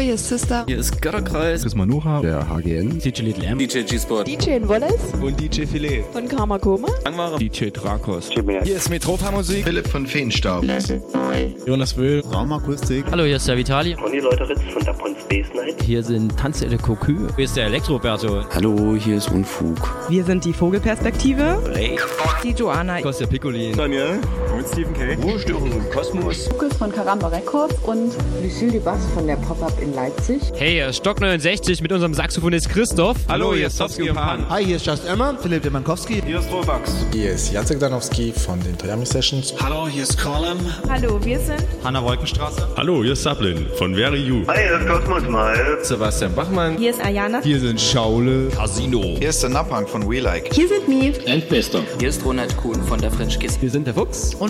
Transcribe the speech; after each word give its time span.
Hallo, 0.00 0.06
hier 0.06 0.14
ist 0.14 0.28
Sister. 0.30 0.64
Hier 0.66 0.78
ist 0.78 1.02
Götterkreis. 1.02 1.60
Hier 1.60 1.66
ist 1.66 1.74
Manuha. 1.74 2.22
Der 2.22 2.48
HGN. 2.48 3.00
DJ 3.00 3.20
Little 3.20 3.44
M. 3.44 3.58
DJ 3.58 3.82
G-Sport. 3.82 4.26
DJ 4.26 4.66
Wallace. 4.66 5.12
Und 5.20 5.38
DJ 5.38 5.66
Filet. 5.66 6.04
Von 6.10 6.26
Karma 6.26 6.58
Koma. 6.58 6.88
Angmara. 7.04 7.36
DJ 7.36 7.68
Drakos. 7.68 8.30
Hier 8.30 8.76
ist 8.76 8.88
Metropa 8.88 9.30
Musik. 9.30 9.62
Philipp 9.62 9.86
von 9.86 10.06
Feenstaub. 10.06 10.64
Jonas 11.66 11.98
Wöhl. 11.98 12.20
Raumakustik. 12.32 13.04
Hallo, 13.10 13.24
hier 13.24 13.36
ist 13.36 13.46
der 13.46 13.58
Vitali. 13.58 13.94
Und 14.02 14.10
die 14.10 14.20
Leute 14.20 14.48
Ritz 14.48 14.62
von 14.72 14.82
Dapon 14.82 15.14
Space 15.22 15.48
Night. 15.54 15.82
Hier 15.82 16.02
sind 16.02 16.34
Tanze 16.34 16.66
de 16.66 16.78
Cocu. 16.78 17.28
Hier 17.36 17.44
ist 17.44 17.58
der 17.58 17.66
Elektroberto. 17.66 18.42
Hallo, 18.54 18.96
hier 18.96 19.18
ist 19.18 19.30
Unfug. 19.30 19.76
Wir 20.08 20.24
sind 20.24 20.46
die 20.46 20.54
Vogelperspektive. 20.54 21.62
Ray. 21.74 21.98
Die 22.42 22.52
Joanna. 22.52 23.02
Kostja 23.02 23.26
Piccolin. 23.26 23.76
Daniel. 23.76 24.18
Und 24.60 24.68
Stephen 24.68 24.92
K. 24.92 25.14
Ruhestörung 25.22 25.72
im 25.72 25.90
Kosmos. 25.90 26.50
Lukas 26.50 26.76
von 26.76 26.92
Karamba 26.92 27.28
Records 27.28 27.76
und 27.84 28.12
Lucille 28.42 28.78
Bass 28.80 29.00
von 29.14 29.26
der 29.26 29.36
Pop-Up 29.36 29.72
in 29.80 29.94
Leipzig. 29.94 30.42
Hey, 30.54 30.92
Stock 30.92 31.18
69 31.18 31.80
mit 31.80 31.90
unserem 31.90 32.12
Saxophonist 32.12 32.68
Christoph. 32.68 33.16
Hallo, 33.26 33.54
hier 33.54 33.68
ist 33.68 33.78
Towski 33.78 34.10
und 34.10 34.16
Pan. 34.16 34.46
Hi, 34.50 34.62
hier 34.62 34.76
ist 34.76 34.84
Just 34.84 35.06
Emma. 35.06 35.34
Philipp 35.40 35.62
Demankowski. 35.62 36.20
Hier 36.26 36.40
ist 36.40 36.52
Robax. 36.52 37.06
Hier 37.10 37.32
ist 37.32 37.50
Jacek 37.50 37.80
Danowski 37.80 38.34
von 38.34 38.60
den 38.60 38.76
Toyami 38.76 39.06
Sessions. 39.06 39.54
Hallo, 39.62 39.88
hier 39.88 40.02
ist 40.02 40.18
Colin. 40.18 40.58
Hallo, 40.90 41.18
wir 41.24 41.38
sind 41.38 41.64
Hanna 41.82 42.04
Wolkenstraße. 42.04 42.68
Hallo, 42.76 43.02
hier 43.02 43.14
ist 43.14 43.22
Sablin 43.22 43.66
von 43.78 43.94
Very 43.94 44.18
You. 44.18 44.46
Hi, 44.46 44.58
hier 44.58 44.78
ist 44.78 44.86
Cosmos 44.86 45.26
Mal. 45.26 45.78
Sebastian 45.80 46.34
Bachmann. 46.34 46.76
Hier 46.76 46.90
ist 46.90 47.02
Ayana. 47.02 47.40
Hier 47.42 47.60
sind 47.60 47.80
Schaule. 47.80 48.48
Casino. 48.48 49.00
Hier 49.18 49.30
ist 49.30 49.42
der 49.42 49.48
Napang 49.48 49.86
von 49.86 50.06
We 50.10 50.20
Like. 50.20 50.52
Hier 50.52 50.68
sind 50.68 50.86
Miet. 50.86 51.26
Endbester. 51.26 51.82
Hier 51.98 52.10
ist 52.10 52.22
Ronald 52.26 52.54
Kuhn 52.58 52.82
von 52.82 53.00
der 53.00 53.10
French 53.10 53.38
Kiss. 53.38 53.56
Wir 53.62 53.70
sind 53.70 53.86
der 53.86 53.94
Fuchs. 53.94 54.34
Und 54.34 54.49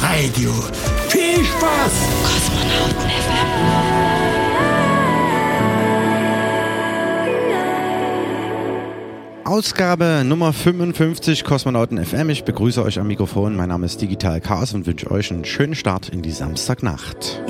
Radio. 0.00 0.52
Viel 1.08 1.44
Spaß! 1.44 1.92
Kosmonauten 2.22 3.08
FM. 3.08 4.12
Ausgabe 9.44 10.22
Nummer 10.24 10.52
55 10.52 11.44
Kosmonauten 11.44 12.02
FM. 12.02 12.30
Ich 12.30 12.44
begrüße 12.44 12.82
euch 12.82 12.98
am 12.98 13.06
Mikrofon. 13.06 13.54
Mein 13.54 13.68
Name 13.68 13.84
ist 13.84 14.00
Digital 14.00 14.40
Chaos 14.40 14.72
und 14.72 14.86
wünsche 14.86 15.10
euch 15.10 15.30
einen 15.30 15.44
schönen 15.44 15.74
Start 15.74 16.08
in 16.08 16.22
die 16.22 16.30
Samstagnacht. 16.30 17.42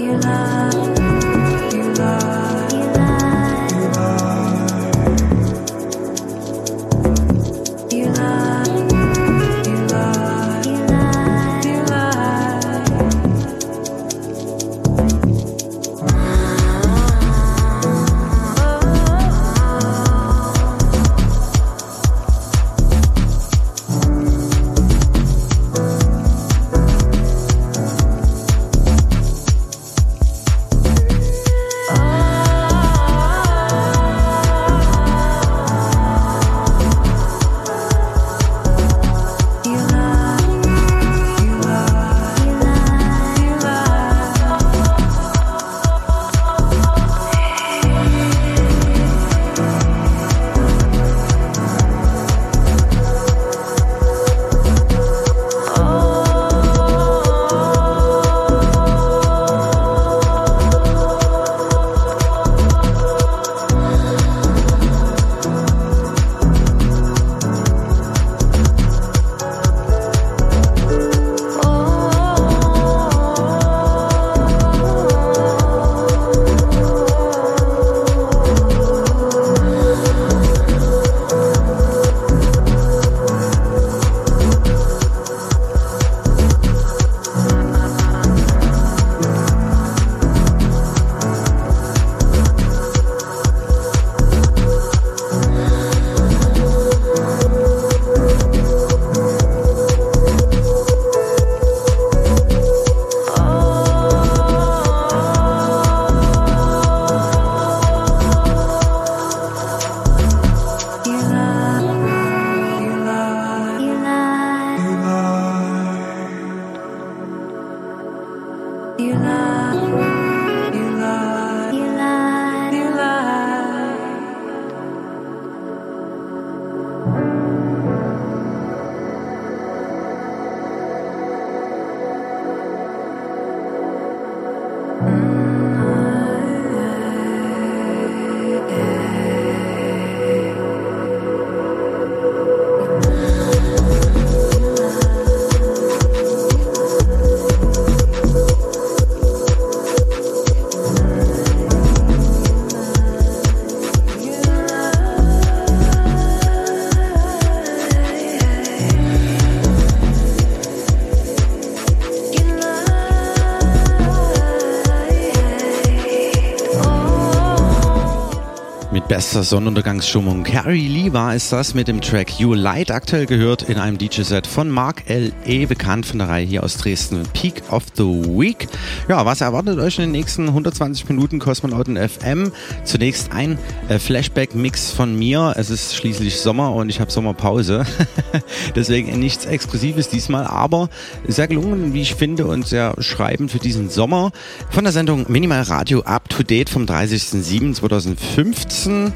Bester 169.33 169.45
Sonnenuntergangsstimmung. 169.45 170.45
Carrie 170.45 170.89
Lee 170.89 171.15
war 171.15 171.35
es 171.35 171.49
das 171.49 171.73
mit 171.73 171.89
dem 171.89 172.03
Track 172.03 172.39
You 172.39 172.53
Light, 172.53 172.91
aktuell 172.91 173.25
gehört 173.25 173.63
in 173.63 173.79
einem 173.79 173.97
DJ-Set 173.97 174.47
von 174.47 174.69
Mark 174.69 175.05
L.E., 175.07 175.65
bekannt 175.65 176.05
von 176.05 176.19
der 176.19 176.29
Reihe 176.29 176.45
hier 176.45 176.63
aus 176.63 176.77
Dresden, 176.77 177.23
Peak 177.33 177.63
of 177.71 177.85
the 177.95 178.03
Week. 178.03 178.69
Ja, 179.09 179.25
was 179.25 179.41
erwartet 179.41 179.79
euch 179.79 179.99
in 179.99 180.03
den 180.03 180.11
nächsten 180.11 180.49
120 180.49 181.09
Minuten 181.09 181.39
Kosmonauten 181.39 181.97
FM? 181.97 182.53
Zunächst 182.85 183.33
ein 183.33 183.59
äh, 183.89 183.99
Flashback-Mix 183.99 184.91
von 184.91 185.19
mir. 185.19 185.55
Es 185.57 185.71
ist 185.71 185.97
schließlich 185.97 186.39
Sommer 186.39 186.75
und 186.75 186.91
ich 186.91 187.01
habe 187.01 187.11
Sommerpause. 187.11 187.87
Deswegen 188.77 189.19
nichts 189.19 189.47
Exklusives 189.47 190.11
diesmal, 190.11 190.47
aber 190.47 190.91
sehr 191.27 191.49
gelungen, 191.49 191.95
wie 191.95 192.03
ich 192.03 192.17
finde, 192.17 192.47
und 192.47 192.67
sehr 192.67 192.97
schreibend 192.99 193.51
für 193.51 193.61
diesen 193.61 193.89
Sommer. 193.89 194.31
Von 194.69 194.85
der 194.85 194.93
Sendung 194.93 195.25
Minimal 195.29 195.63
Radio 195.63 196.03
Up 196.03 196.29
to 196.29 196.43
Date 196.43 196.69
vom 196.69 196.85
30.07.2015. 196.85 199.13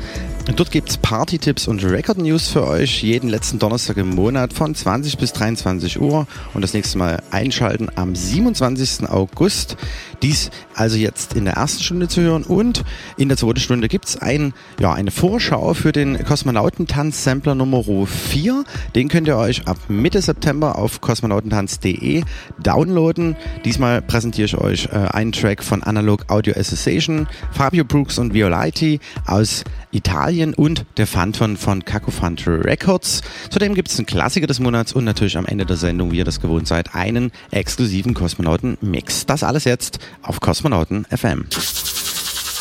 Dort 0.54 0.70
gibt 0.70 0.88
es 0.88 0.96
Party-Tipps 0.96 1.66
und 1.66 1.84
Record-News 1.84 2.48
für 2.48 2.66
euch 2.66 3.02
jeden 3.02 3.28
letzten 3.28 3.58
Donnerstag 3.58 3.96
im 3.96 4.10
Monat 4.10 4.52
von 4.52 4.75
20 4.75 5.19
bis 5.19 5.32
23 5.32 6.00
Uhr 6.00 6.26
und 6.54 6.62
das 6.62 6.72
nächste 6.72 6.96
Mal 6.96 7.20
einschalten 7.31 7.88
am 7.96 8.14
27. 8.14 9.10
August. 9.10 9.76
Dies 10.22 10.50
also 10.75 10.96
jetzt 10.96 11.34
in 11.34 11.44
der 11.44 11.54
ersten 11.54 11.82
Stunde 11.82 12.08
zu 12.08 12.22
hören 12.22 12.44
und 12.44 12.84
in 13.19 13.28
der 13.28 13.37
zweiten 13.37 13.60
Stunde 13.60 13.88
gibt 13.88 14.06
es 14.06 14.16
ein, 14.16 14.54
ja, 14.81 14.94
eine 14.94 15.10
Vorschau 15.10 15.75
für 15.75 15.93
den 15.93 16.25
Kosmonautentanz-Sampler 16.25 17.54
Nummer 17.54 17.82
4. 18.06 18.64
Den 18.94 19.08
könnt 19.08 19.28
ihr 19.28 19.37
euch 19.37 19.66
ab 19.66 19.76
Mitte 19.88 20.22
September 20.22 20.78
auf 20.78 21.02
kosmonautentanz.de 21.02 22.22
downloaden. 22.62 23.37
Diesmal 23.64 24.00
präsentiere 24.00 24.46
ich 24.46 24.56
euch 24.56 24.87
äh, 24.87 25.08
einen 25.12 25.32
Track 25.32 25.62
von 25.62 25.82
Analog 25.82 26.31
Audio 26.31 26.54
Association, 26.54 27.26
Fabio 27.52 27.84
Brooks 27.84 28.19
und 28.19 28.32
Violati 28.32 29.00
aus 29.26 29.64
Italien 29.93 30.35
und 30.44 30.84
der 30.96 31.06
Phantom 31.06 31.56
von 31.56 31.84
Cacofant 31.84 32.46
Records. 32.46 33.22
Zudem 33.50 33.74
gibt 33.74 33.88
es 33.88 33.98
einen 33.98 34.06
Klassiker 34.06 34.46
des 34.46 34.60
Monats 34.60 34.92
und 34.92 35.04
natürlich 35.04 35.38
am 35.38 35.46
Ende 35.46 35.64
der 35.64 35.76
Sendung, 35.76 36.12
wie 36.12 36.18
ihr 36.18 36.24
das 36.24 36.40
gewohnt 36.40 36.68
seid, 36.68 36.94
einen 36.94 37.32
exklusiven 37.50 38.14
Kosmonauten-Mix. 38.14 39.26
Das 39.26 39.42
alles 39.42 39.64
jetzt 39.64 39.98
auf 40.22 40.40
Kosmonauten 40.40 41.06
FM. 41.06 41.46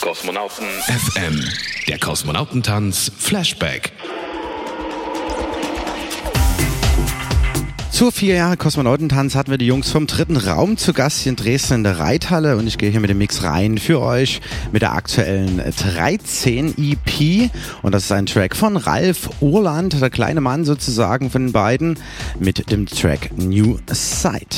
Kosmonauten 0.01 0.65
FM. 0.87 1.43
Der 1.87 1.99
Kosmonautentanz 1.99 3.11
Flashback. 3.17 3.91
Zur 7.95 8.11
vier 8.11 8.35
Jahre 8.35 8.57
Kosmonautentanz 8.57 9.35
hatten 9.35 9.51
wir 9.51 9.57
die 9.57 9.67
Jungs 9.67 9.89
vom 9.89 10.05
dritten 10.05 10.35
Raum 10.35 10.75
zu 10.75 10.91
Gast 10.91 11.21
hier 11.21 11.29
in 11.29 11.37
Dresden 11.37 11.75
in 11.75 11.83
der 11.85 11.97
Reithalle 11.97 12.57
und 12.57 12.67
ich 12.67 12.77
gehe 12.77 12.89
hier 12.89 12.99
mit 12.99 13.09
dem 13.09 13.19
Mix 13.19 13.41
rein 13.43 13.77
für 13.77 14.01
euch 14.01 14.41
mit 14.73 14.81
der 14.81 14.91
aktuellen 14.91 15.61
13 15.93 16.75
EP 16.77 17.49
und 17.83 17.95
das 17.95 18.03
ist 18.03 18.11
ein 18.11 18.25
Track 18.25 18.57
von 18.57 18.75
Ralf 18.75 19.29
Urland, 19.39 20.01
der 20.01 20.09
kleine 20.09 20.41
Mann 20.41 20.65
sozusagen 20.65 21.29
von 21.29 21.43
den 21.43 21.51
beiden 21.53 21.97
mit 22.37 22.69
dem 22.69 22.85
Track 22.85 23.29
New 23.37 23.77
Sight. 23.89 24.57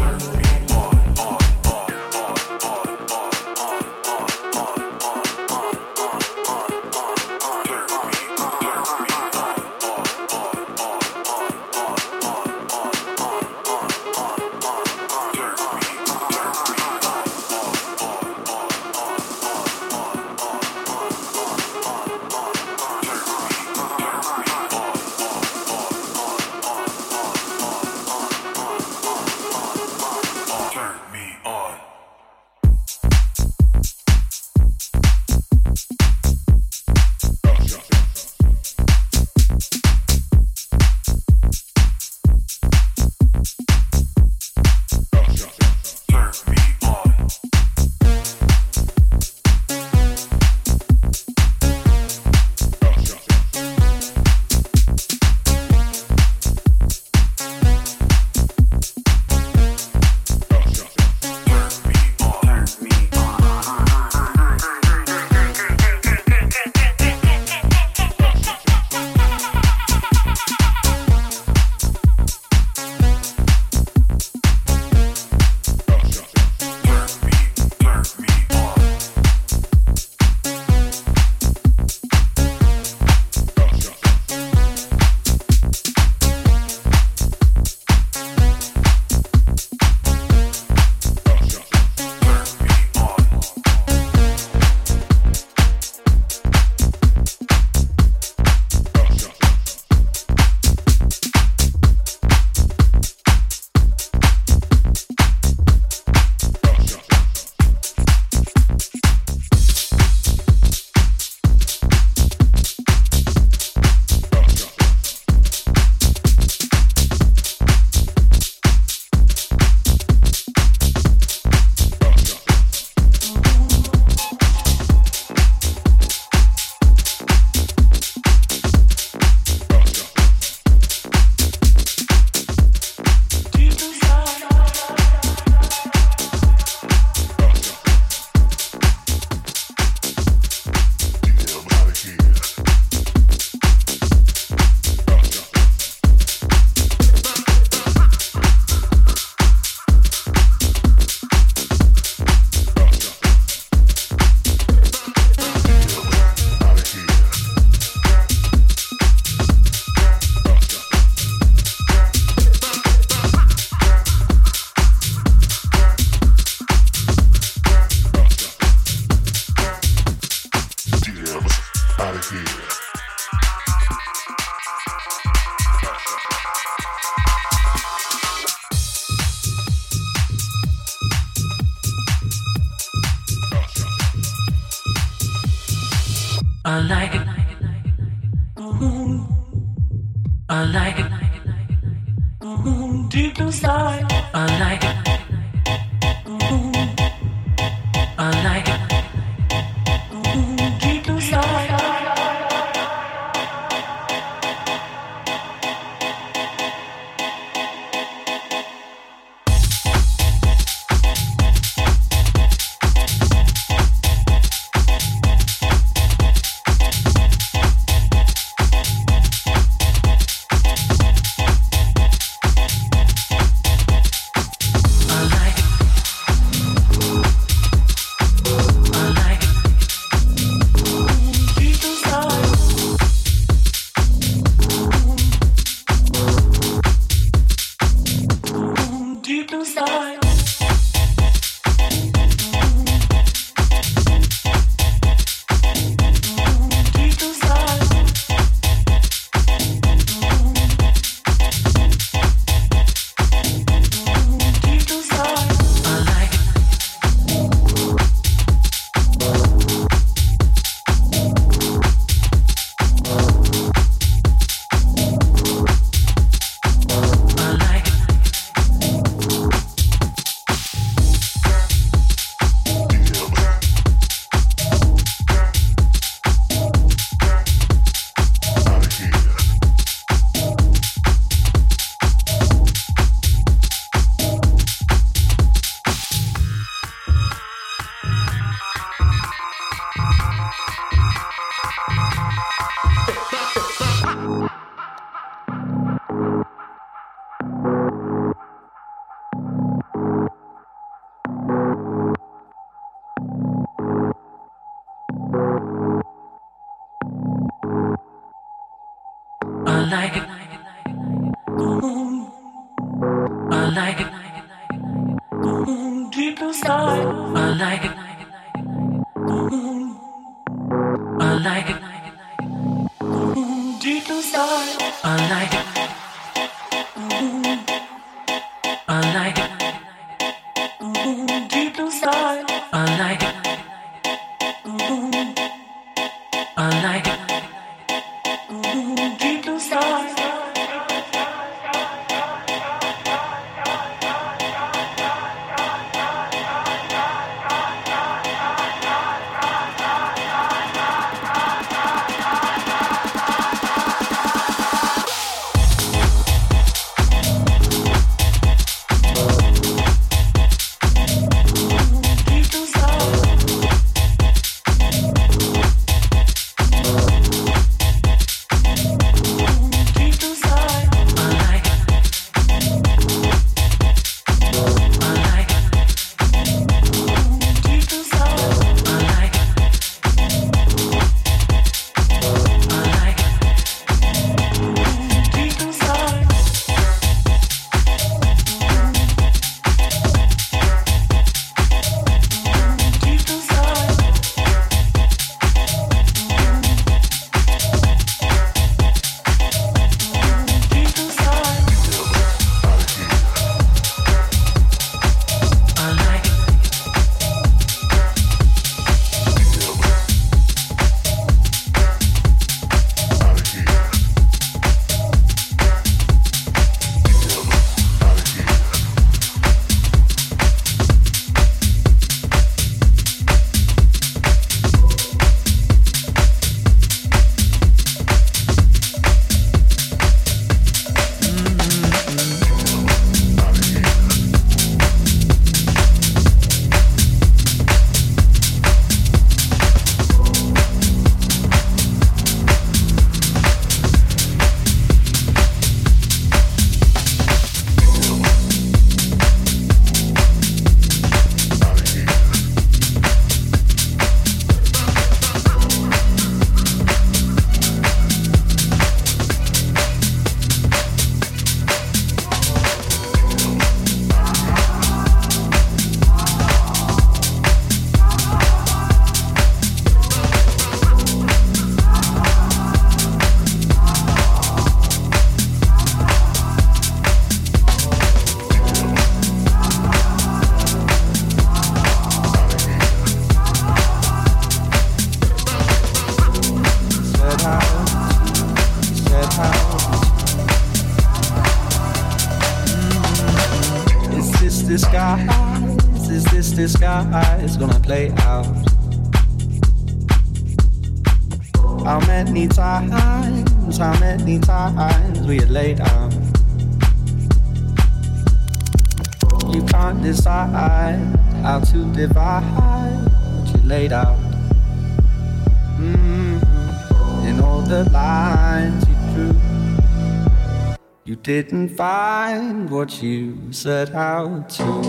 said 523.51 523.89
how 523.89 524.45
to, 524.47 524.83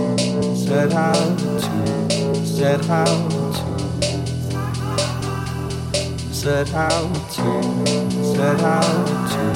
said 0.55 0.93
how 0.93 1.13
to, 1.13 1.61
said 2.47 2.85
how 2.85 3.05
to, 3.05 3.53
said 6.33 6.69
how 6.69 7.13
to, 7.13 7.53
said 8.23 8.61
how 8.61 8.81
to, 9.27 9.55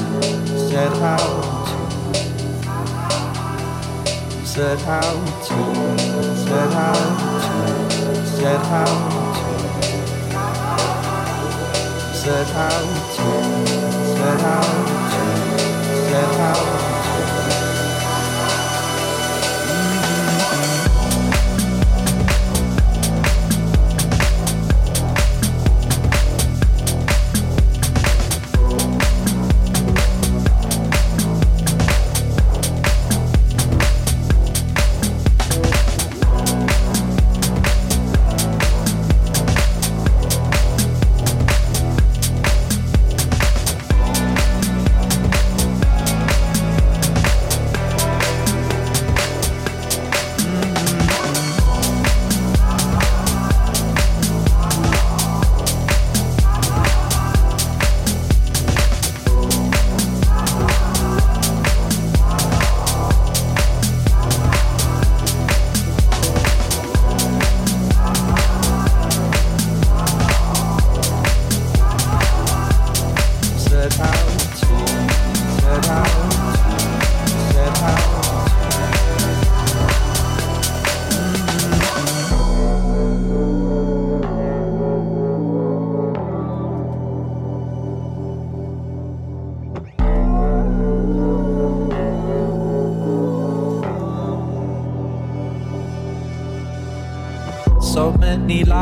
said 0.59 0.93
how 0.99 1.17
to, 1.17 1.77
said 4.45 4.79
how 4.81 5.15
to, 5.47 5.57
said 6.45 6.71
how 6.73 7.05
to, 7.07 7.63
said 8.27 8.61
how 8.67 8.87
to, 8.87 9.47
said 12.13 12.47
how 12.49 12.81
to, 13.15 13.29
said 14.17 14.41
how 14.41 14.63
to, 14.67 15.27
said 16.09 16.31
how 16.39 16.81
to. 16.81 16.86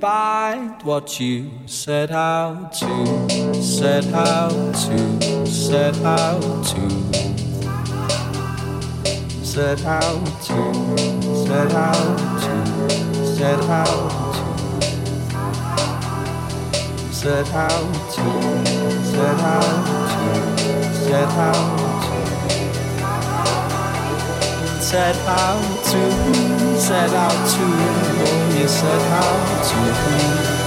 find 0.00 0.80
what 0.84 1.18
you 1.18 1.50
set 1.66 2.12
out 2.12 2.72
to, 2.72 3.60
set 3.60 4.06
out 4.12 4.48
to, 4.74 5.46
set 5.46 5.96
out 6.02 6.40
to, 6.64 6.90
set 9.44 9.84
out 9.84 10.24
to, 10.44 10.98
set 11.44 11.72
out 11.72 12.18
to, 12.40 13.24
set 13.24 13.60
out 13.64 14.10
to. 14.12 14.38
Set 17.18 17.52
out 17.52 17.74
to, 18.14 18.22
set 19.04 19.40
out 19.40 19.86
to, 20.14 20.58
set 20.94 21.28
out 21.28 21.92
to, 21.92 21.97
set 24.88 25.16
out 25.28 25.84
to, 25.84 26.80
set 26.80 27.10
out 27.10 27.30
to, 27.30 27.60
oh, 27.60 28.58
you 28.58 28.66
set 28.66 29.02
out 29.12 29.64
to. 29.66 29.78
Kosmonauten 29.78 30.57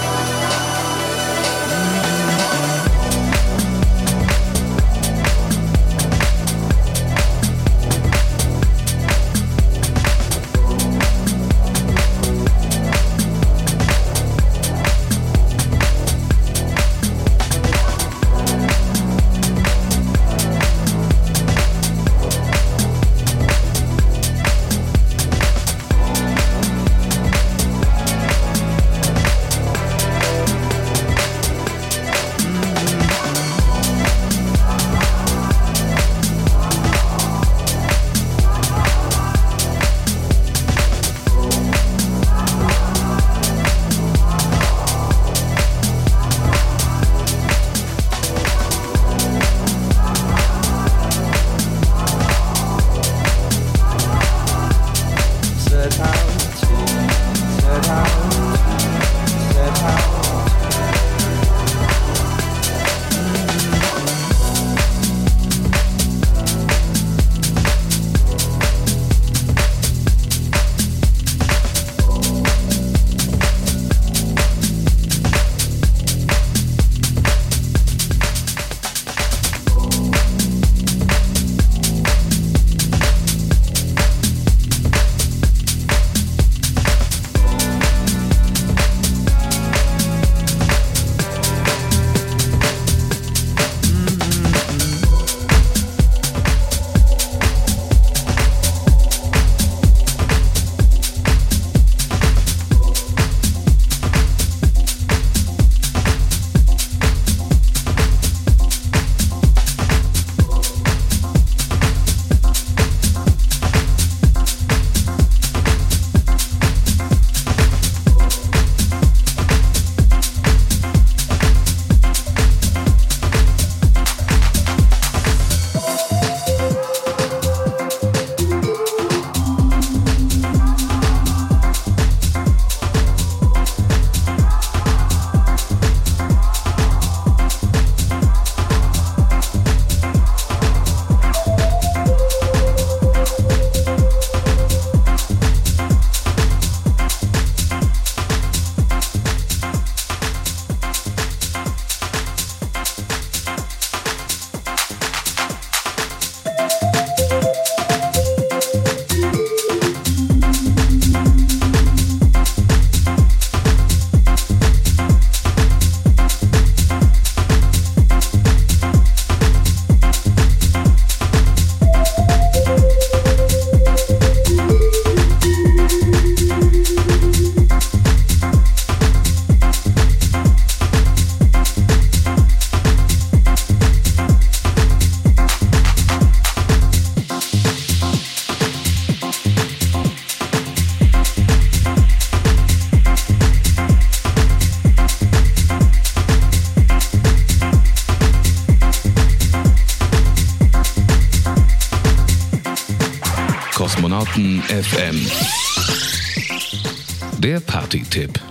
Der 207.39 207.59
Party-Tipp. 207.59 208.50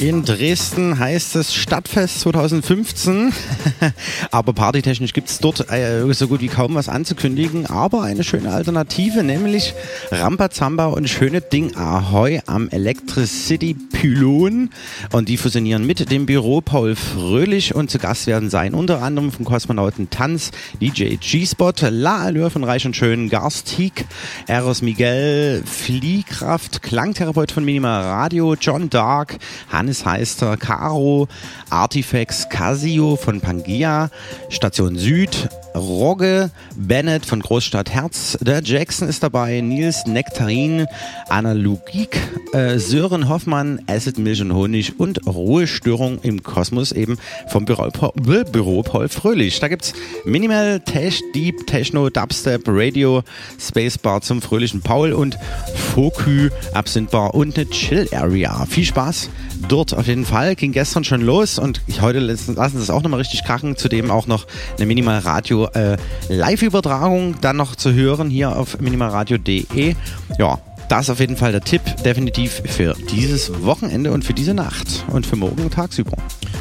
In 0.00 0.24
Dresden 0.24 0.98
heißt 0.98 1.36
es 1.36 1.54
Stadtfest 1.54 2.20
2015, 2.20 3.34
aber 4.30 4.54
partytechnisch 4.54 5.12
gibt 5.12 5.28
es 5.28 5.40
dort 5.40 5.70
äh, 5.70 6.10
so 6.14 6.26
gut 6.26 6.40
wie 6.40 6.48
kaum 6.48 6.74
was 6.74 6.88
anzukündigen, 6.88 7.66
aber 7.66 8.00
eine 8.00 8.24
schöne 8.24 8.50
Alternative, 8.50 9.22
nämlich 9.22 9.74
Rambazamba 10.10 10.86
und 10.86 11.10
Schöne 11.10 11.42
Ding 11.42 11.76
Ahoy 11.76 12.40
am 12.46 12.70
Electricity 12.70 13.74
Pylon. 13.74 14.70
Und 15.12 15.28
die 15.28 15.36
fusionieren 15.36 15.86
mit 15.86 16.10
dem 16.10 16.24
Büro 16.24 16.62
Paul 16.62 16.96
Fröhlich. 16.96 17.74
Und 17.74 17.90
zu 17.90 17.98
Gast 17.98 18.26
werden 18.26 18.48
sein 18.48 18.72
unter 18.72 19.02
anderem 19.02 19.30
von 19.30 19.44
Kosmonauten 19.44 20.08
Tanz, 20.08 20.50
DJ 20.80 21.16
G-Spot, 21.16 21.74
La 21.90 22.22
Allure 22.22 22.48
von 22.48 22.64
Reich 22.64 22.86
und 22.86 22.96
Schön, 22.96 23.28
Garstik, 23.28 24.06
Eros 24.46 24.80
Miguel, 24.80 25.62
Fliehkraft, 25.66 26.80
Klangtherapeut 26.80 27.52
von 27.52 27.66
Minimal 27.66 28.02
Radio, 28.02 28.54
John 28.54 28.88
Dark, 28.88 29.36
Hannes 29.68 29.89
Dennis 29.90 30.04
Heister, 30.04 30.56
Caro, 30.56 31.26
Artifex, 31.68 32.48
Casio 32.48 33.16
von 33.16 33.40
Pangea, 33.40 34.08
Station 34.48 34.94
Süd, 34.94 35.48
Rogge, 35.74 36.50
Bennett 36.76 37.26
von 37.26 37.40
Großstadt 37.40 37.90
Herz, 37.90 38.38
der 38.40 38.62
Jackson 38.62 39.08
ist 39.08 39.24
dabei, 39.24 39.60
Nils 39.60 40.06
Nektarin, 40.06 40.86
Analogik, 41.28 42.20
äh, 42.52 42.78
Sören 42.78 43.28
Hoffmann, 43.28 43.80
Acid 43.88 44.18
Milch 44.18 44.40
und 44.42 44.54
Honig 44.54 44.98
und 44.98 45.26
Ruhestörung 45.26 46.20
im 46.22 46.42
Kosmos 46.44 46.92
eben 46.92 47.18
vom 47.48 47.64
Büro, 47.64 47.88
Büro 48.14 48.82
Paul 48.82 49.08
Fröhlich. 49.08 49.58
Da 49.58 49.66
gibt's 49.66 49.92
Minimal, 50.24 50.78
Tech, 50.80 51.20
Deep, 51.34 51.66
Techno, 51.66 52.10
Dubstep, 52.10 52.62
Radio, 52.66 53.22
Spacebar 53.58 54.20
zum 54.20 54.40
fröhlichen 54.40 54.82
Paul 54.82 55.12
und 55.12 55.36
Fokü, 55.74 56.50
Absintbar 56.74 57.34
und 57.34 57.56
eine 57.56 57.68
Chill 57.70 58.08
Area. 58.12 58.66
Viel 58.66 58.84
Spaß 58.84 59.30
dort 59.68 59.79
auf 59.80 60.06
jeden 60.06 60.24
Fall. 60.24 60.54
Ging 60.54 60.72
gestern 60.72 61.04
schon 61.04 61.22
los 61.22 61.58
und 61.58 61.80
heute 62.00 62.18
lassen 62.18 62.54
sie 62.54 62.82
es 62.82 62.90
auch 62.90 63.02
nochmal 63.02 63.18
richtig 63.18 63.44
krachen. 63.44 63.76
Zudem 63.76 64.10
auch 64.10 64.26
noch 64.26 64.46
eine 64.76 64.86
Minimal 64.86 65.18
Radio 65.18 65.66
äh, 65.68 65.96
Live-Übertragung 66.28 67.36
dann 67.40 67.56
noch 67.56 67.74
zu 67.74 67.92
hören 67.92 68.30
hier 68.30 68.56
auf 68.56 68.80
minimalradio.de. 68.80 69.94
Ja, 70.38 70.58
das 70.90 71.02
ist 71.02 71.10
auf 71.10 71.20
jeden 71.20 71.36
Fall 71.36 71.52
der 71.52 71.60
Tipp, 71.60 71.82
definitiv 72.04 72.62
für 72.66 72.96
dieses 73.12 73.62
Wochenende 73.62 74.10
und 74.10 74.24
für 74.24 74.34
diese 74.34 74.54
Nacht 74.54 75.04
und 75.08 75.24
für 75.24 75.36
morgen 75.36 75.70
tagsüber. 75.70 76.16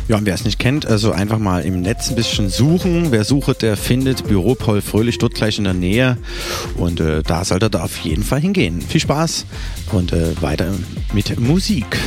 Ja, 0.08 0.18
und 0.18 0.26
wer 0.26 0.36
es 0.36 0.46
nicht 0.46 0.60
kennt, 0.60 0.86
also 0.86 1.12
einfach 1.12 1.40
mal 1.40 1.64
im 1.66 1.82
Netz 1.82 2.10
ein 2.10 2.16
bisschen 2.16 2.50
suchen. 2.50 3.12
Wer 3.12 3.24
sucht, 3.24 3.64
der 3.64 3.76
findet 3.76 4.28
Büro 4.28 4.56
Paul 4.56 4.82
Fröhlich 4.82 5.18
dort 5.18 5.34
gleich 5.34 5.58
in 5.58 5.64
der 5.64 5.74
Nähe. 5.74 6.18
Und 6.78 7.00
äh, 7.00 7.24
da 7.24 7.44
sollte 7.44 7.70
er 7.72 7.84
auf 7.84 7.98
jeden 7.98 8.24
Fall 8.24 8.40
hingehen. 8.40 8.82
Viel 8.82 9.02
Spaß 9.02 9.46
und 9.92 10.14
äh, 10.14 10.40
weiter 10.42 10.74
mit 11.14 11.40
Musik. 11.40 11.98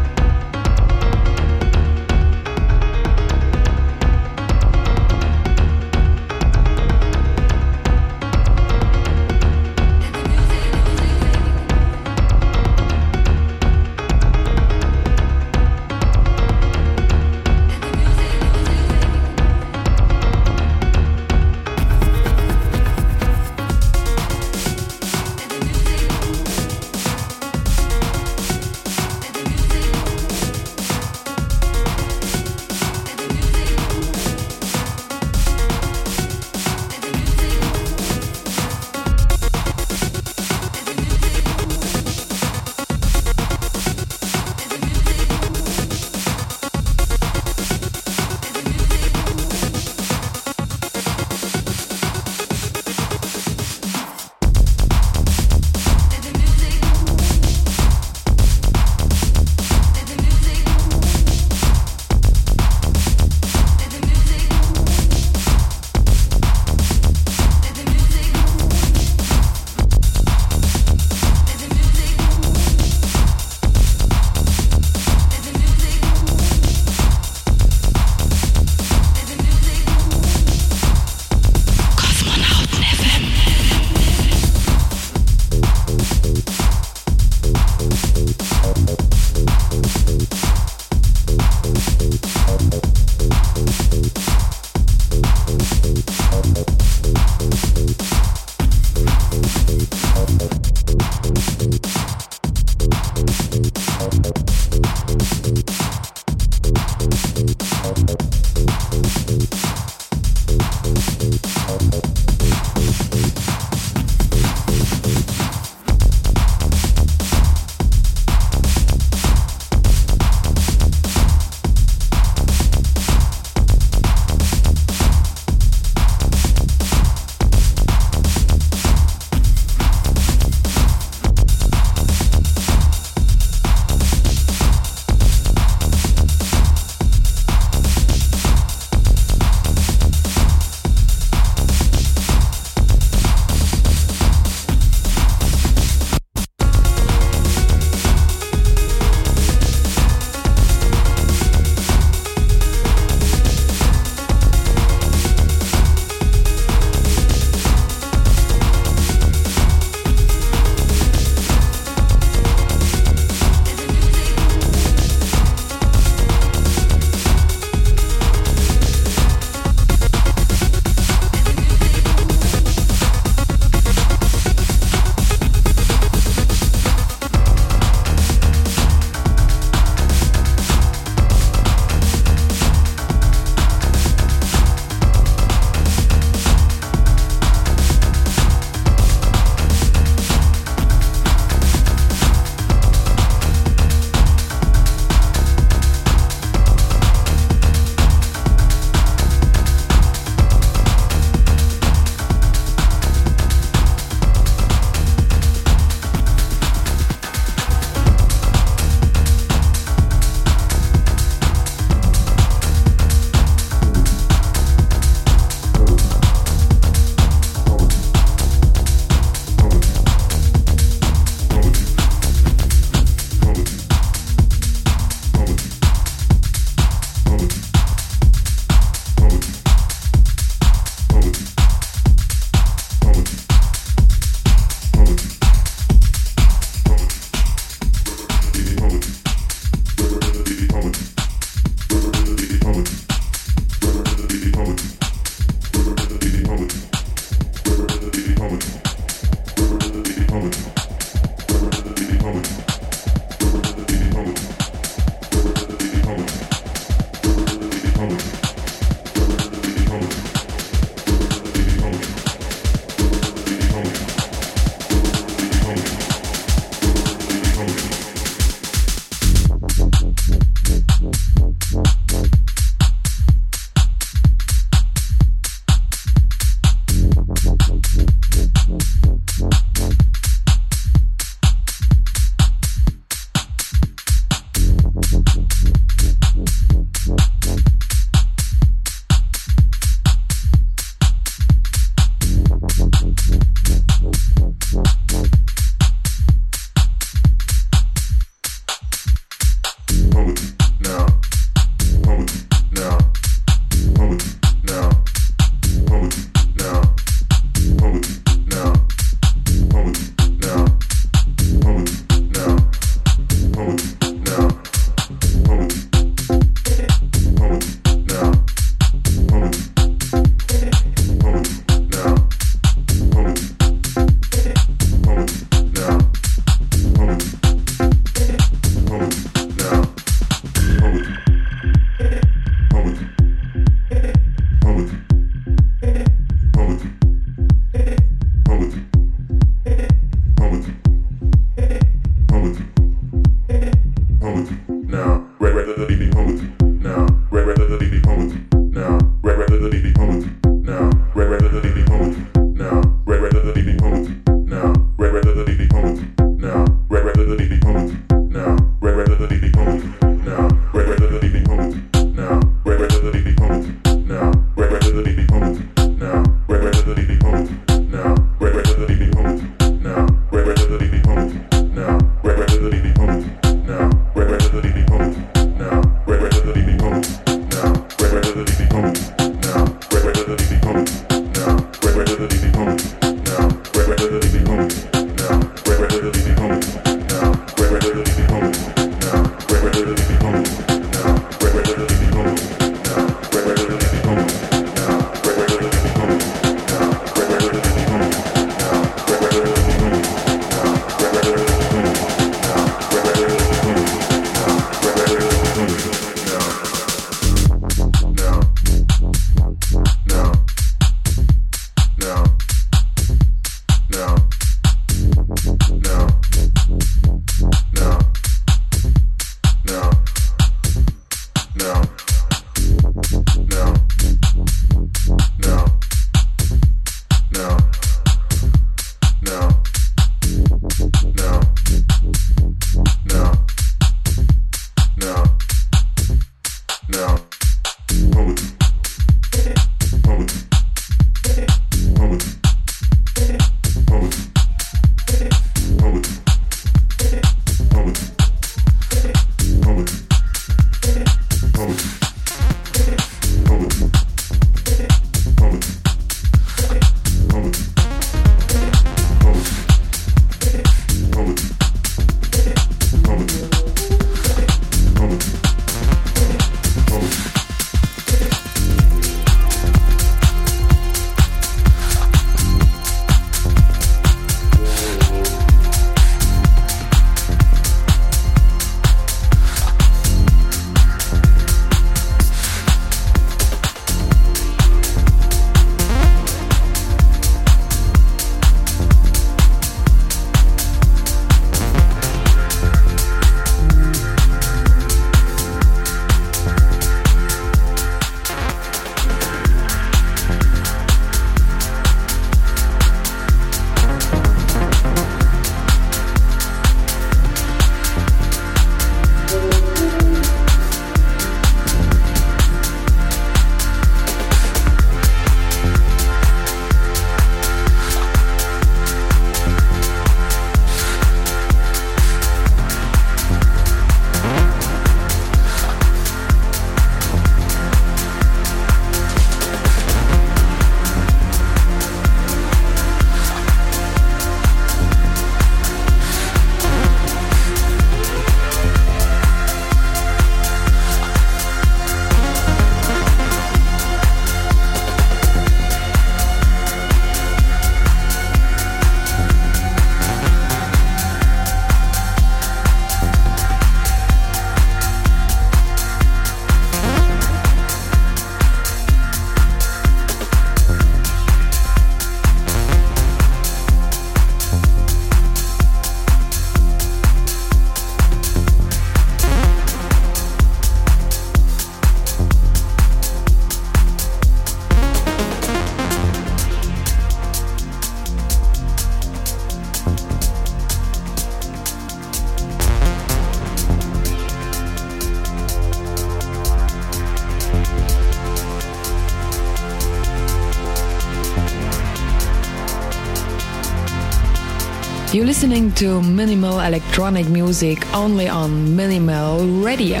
You're 595.12 595.26
listening 595.26 595.74
to 595.74 596.00
minimal 596.00 596.60
electronic 596.60 597.28
music 597.28 597.86
only 597.92 598.30
on 598.30 598.74
Minimal 598.74 599.62
Radio. 599.62 600.00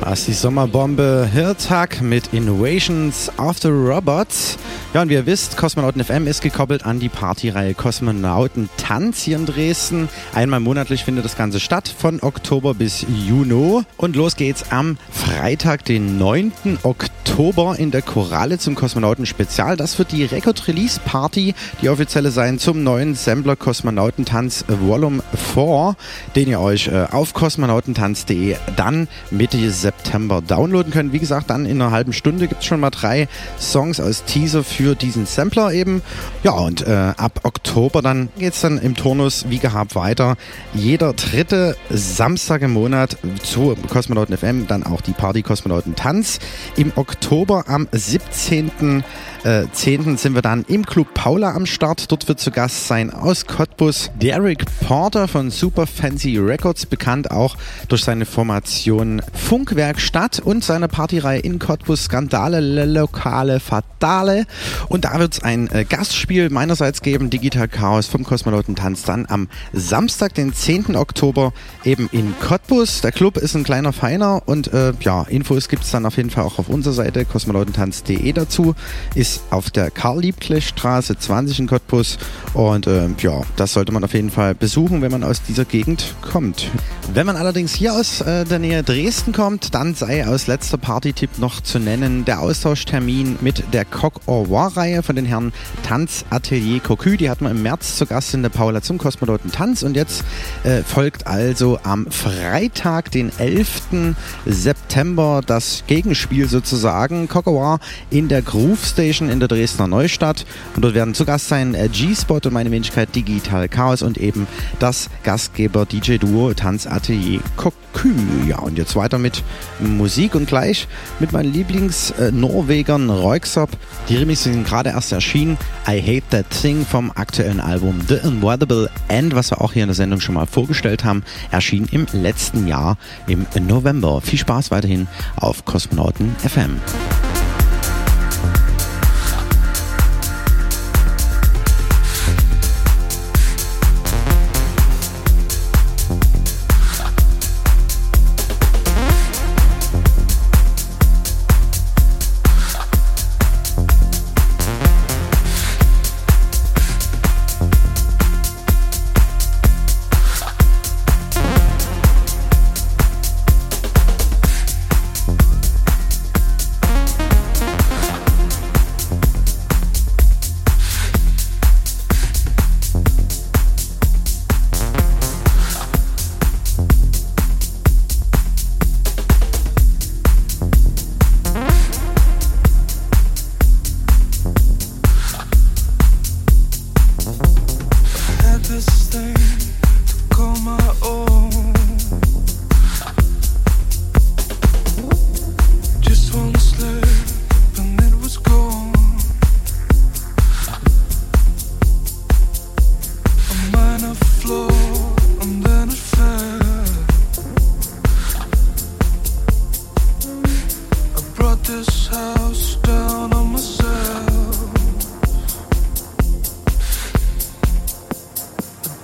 Was 0.00 0.24
die 0.24 0.32
Sommerbombe 0.32 1.28
Hirtag 1.30 2.00
mit 2.00 2.32
Innovations 2.32 3.30
After 3.36 3.70
Robots. 3.70 4.56
Ja, 4.92 5.02
und 5.02 5.08
wie 5.08 5.14
ihr 5.14 5.24
wisst, 5.24 5.56
Kosmonauten 5.56 6.02
FM 6.02 6.26
ist 6.26 6.42
gekoppelt 6.42 6.84
an 6.84 6.98
die 6.98 7.08
Partyreihe 7.08 7.74
Kosmonauten 7.74 8.68
Tanz 8.76 9.22
hier 9.22 9.36
in 9.36 9.46
Dresden. 9.46 10.08
Einmal 10.34 10.58
monatlich 10.58 11.04
findet 11.04 11.24
das 11.24 11.36
Ganze 11.36 11.60
statt, 11.60 11.94
von 11.96 12.20
Oktober 12.20 12.74
bis 12.74 13.06
Juni. 13.08 13.82
Und 13.96 14.16
los 14.16 14.34
geht's 14.34 14.72
am 14.72 14.98
Freitag, 15.12 15.84
den 15.84 16.18
9. 16.18 16.50
Oktober 16.82 17.76
in 17.78 17.92
der 17.92 18.02
Choralle 18.02 18.58
zum 18.58 18.74
Kosmonauten 18.74 19.26
Spezial. 19.26 19.76
Das 19.76 19.96
wird 19.96 20.10
die 20.10 20.24
Record 20.24 20.66
Release 20.66 20.98
Party, 21.04 21.54
die 21.80 21.88
offizielle 21.88 22.32
sein 22.32 22.58
zum 22.58 22.82
neuen 22.82 23.14
Sampler 23.14 23.54
Kosmonautentanz 23.54 24.64
Volume 24.66 25.22
4, 25.54 25.94
den 26.34 26.48
ihr 26.48 26.58
euch 26.58 26.88
äh, 26.88 27.06
auf 27.12 27.32
kosmonautentanz.de 27.32 28.56
dann 28.74 29.06
Mitte 29.30 29.70
September 29.70 30.42
downloaden 30.44 30.92
könnt. 30.92 31.12
Wie 31.12 31.20
gesagt, 31.20 31.48
dann 31.50 31.64
in 31.64 31.80
einer 31.80 31.92
halben 31.92 32.12
Stunde 32.12 32.48
gibt 32.48 32.62
es 32.62 32.66
schon 32.66 32.80
mal 32.80 32.90
drei 32.90 33.28
Songs 33.56 34.00
als 34.00 34.24
Teaser 34.24 34.64
für 34.64 34.79
diesen 34.80 35.26
Sampler 35.26 35.72
eben. 35.72 36.02
Ja, 36.42 36.52
und 36.52 36.86
äh, 36.86 37.12
ab 37.16 37.40
Oktober 37.42 38.02
dann 38.02 38.28
geht 38.38 38.54
es 38.54 38.60
dann 38.60 38.78
im 38.78 38.94
Turnus 38.94 39.46
wie 39.48 39.58
gehabt 39.58 39.94
weiter. 39.94 40.36
Jeder 40.74 41.12
dritte 41.12 41.76
Samstag 41.90 42.62
im 42.62 42.72
Monat 42.72 43.16
zu 43.42 43.76
Kosmonauten 43.88 44.36
FM, 44.36 44.66
dann 44.66 44.82
auch 44.82 45.00
die 45.00 45.12
Party 45.12 45.42
Kosmonauten 45.42 45.96
Tanz. 45.96 46.38
Im 46.76 46.92
Oktober 46.96 47.64
am 47.68 47.88
17. 47.92 49.04
Äh, 49.42 49.68
10. 49.72 50.18
sind 50.18 50.34
wir 50.34 50.42
dann 50.42 50.66
im 50.68 50.84
Club 50.84 51.14
Paula 51.14 51.54
am 51.54 51.64
Start. 51.64 52.12
Dort 52.12 52.28
wird 52.28 52.40
zu 52.40 52.50
Gast 52.50 52.88
sein 52.88 53.10
aus 53.10 53.46
Cottbus 53.46 54.10
Derek 54.20 54.66
Porter 54.86 55.28
von 55.28 55.50
Super 55.50 55.86
Fancy 55.86 56.36
Records, 56.36 56.84
bekannt 56.84 57.30
auch 57.30 57.56
durch 57.88 58.04
seine 58.04 58.26
Formation 58.26 59.22
Funkwerkstatt 59.32 60.40
und 60.40 60.62
seine 60.62 60.88
Partyreihe 60.88 61.40
in 61.40 61.58
Cottbus 61.58 62.04
Skandale, 62.04 62.84
Lokale, 62.84 63.60
Fatale. 63.60 64.44
Und 64.88 65.06
da 65.06 65.18
wird 65.18 65.32
es 65.32 65.42
ein 65.42 65.70
äh, 65.70 65.86
Gastspiel 65.88 66.50
meinerseits 66.50 67.00
geben, 67.00 67.30
Digital 67.30 67.68
Chaos 67.68 68.08
vom 68.08 68.24
Kosmonautentanz, 68.24 69.04
dann 69.04 69.24
am 69.26 69.48
Samstag, 69.72 70.34
den 70.34 70.52
10. 70.52 70.96
Oktober 70.96 71.54
eben 71.82 72.10
in 72.12 72.34
Cottbus. 72.40 73.00
Der 73.00 73.12
Club 73.12 73.38
ist 73.38 73.54
ein 73.54 73.64
kleiner 73.64 73.94
Feiner 73.94 74.42
und 74.44 74.70
äh, 74.74 74.92
ja, 75.00 75.22
Infos 75.22 75.70
gibt 75.70 75.84
es 75.84 75.92
dann 75.92 76.04
auf 76.04 76.18
jeden 76.18 76.28
Fall 76.28 76.44
auch 76.44 76.58
auf 76.58 76.68
unserer 76.68 76.92
Seite 76.92 77.24
kosmonautentanz.de 77.24 78.32
dazu. 78.34 78.74
Ist 79.14 79.29
auf 79.50 79.70
der 79.70 79.90
Karl-Liebknecht-Straße 79.90 81.18
20 81.18 81.60
in 81.60 81.66
Cottbus 81.68 82.18
und 82.52 82.86
äh, 82.86 83.08
ja, 83.18 83.42
das 83.56 83.72
sollte 83.72 83.92
man 83.92 84.02
auf 84.02 84.14
jeden 84.14 84.30
Fall 84.30 84.54
besuchen, 84.54 85.02
wenn 85.02 85.12
man 85.12 85.22
aus 85.22 85.42
dieser 85.42 85.64
Gegend 85.64 86.14
kommt. 86.20 86.68
Wenn 87.14 87.26
man 87.26 87.36
allerdings 87.36 87.74
hier 87.74 87.94
aus 87.94 88.20
äh, 88.20 88.44
der 88.44 88.58
Nähe 88.58 88.82
Dresden 88.82 89.32
kommt, 89.32 89.74
dann 89.74 89.94
sei 89.94 90.26
aus 90.26 90.46
letzter 90.46 90.78
Party-Tipp 90.78 91.38
noch 91.38 91.60
zu 91.60 91.78
nennen 91.78 92.24
der 92.24 92.40
Austauschtermin 92.40 93.38
mit 93.40 93.72
der 93.72 93.84
Coq 93.84 94.20
au 94.26 94.42
Revoir-Reihe 94.42 95.02
von 95.02 95.16
den 95.16 95.26
Herren 95.26 95.52
Tanz 95.82 96.24
Atelier 96.30 96.80
Cocu. 96.80 97.16
Die 97.16 97.30
hatten 97.30 97.44
wir 97.44 97.50
im 97.52 97.62
März 97.62 97.96
zu 97.96 98.06
Gast 98.06 98.34
in 98.34 98.42
der 98.42 98.50
Paula 98.50 98.82
zum 98.82 98.98
Kosmonauten 98.98 99.52
Tanz 99.52 99.82
und 99.82 99.96
jetzt 99.96 100.24
äh, 100.64 100.82
folgt 100.82 101.26
also 101.26 101.78
am 101.82 102.10
Freitag, 102.10 103.10
den 103.12 103.30
11. 103.38 104.06
September, 104.46 105.40
das 105.44 105.84
Gegenspiel 105.86 106.48
sozusagen. 106.48 107.28
Coq 107.28 107.46
au 107.46 107.60
Revoir 107.60 107.80
in 108.10 108.28
der 108.28 108.42
Groove 108.42 108.84
Station 108.84 109.19
in 109.28 109.40
der 109.40 109.48
Dresdner 109.48 109.86
Neustadt 109.86 110.46
und 110.76 110.82
dort 110.82 110.94
werden 110.94 111.14
zu 111.14 111.24
Gast 111.24 111.48
sein 111.48 111.74
äh, 111.74 111.88
G-Spot 111.88 112.40
und 112.44 112.52
meine 112.52 112.70
Wenigkeit 112.70 113.14
Digital 113.14 113.68
Chaos 113.68 114.02
und 114.02 114.18
eben 114.18 114.46
das 114.78 115.10
Gastgeber 115.24 115.84
DJ 115.84 116.16
Duo 116.16 116.54
Tanz 116.54 116.86
Atelier 116.86 117.40
Cocu. 117.56 118.08
Ja, 118.48 118.60
und 118.60 118.78
jetzt 118.78 118.96
weiter 118.96 119.18
mit 119.18 119.42
Musik 119.80 120.34
und 120.34 120.46
gleich 120.46 120.86
mit 121.18 121.32
meinen 121.32 121.52
Lieblings-Norwegern 121.52 123.10
Roixop. 123.10 123.70
Die 124.08 124.16
Remixe 124.16 124.52
sind 124.52 124.66
gerade 124.66 124.90
erst 124.90 125.12
erschienen. 125.12 125.58
I 125.88 126.00
Hate 126.00 126.22
That 126.30 126.46
Thing 126.50 126.86
vom 126.86 127.10
aktuellen 127.14 127.60
Album 127.60 128.00
The 128.08 128.18
Unweathable 128.26 128.88
End, 129.08 129.34
was 129.34 129.50
wir 129.50 129.60
auch 129.60 129.72
hier 129.72 129.82
in 129.82 129.88
der 129.88 129.96
Sendung 129.96 130.20
schon 130.20 130.36
mal 130.36 130.46
vorgestellt 130.46 131.04
haben, 131.04 131.24
erschien 131.50 131.88
im 131.90 132.06
letzten 132.12 132.66
Jahr 132.66 132.96
im 133.26 133.46
November. 133.66 134.20
Viel 134.20 134.38
Spaß 134.38 134.70
weiterhin 134.70 135.08
auf 135.36 135.64
Kosmonauten 135.64 136.34
FM. 136.38 136.80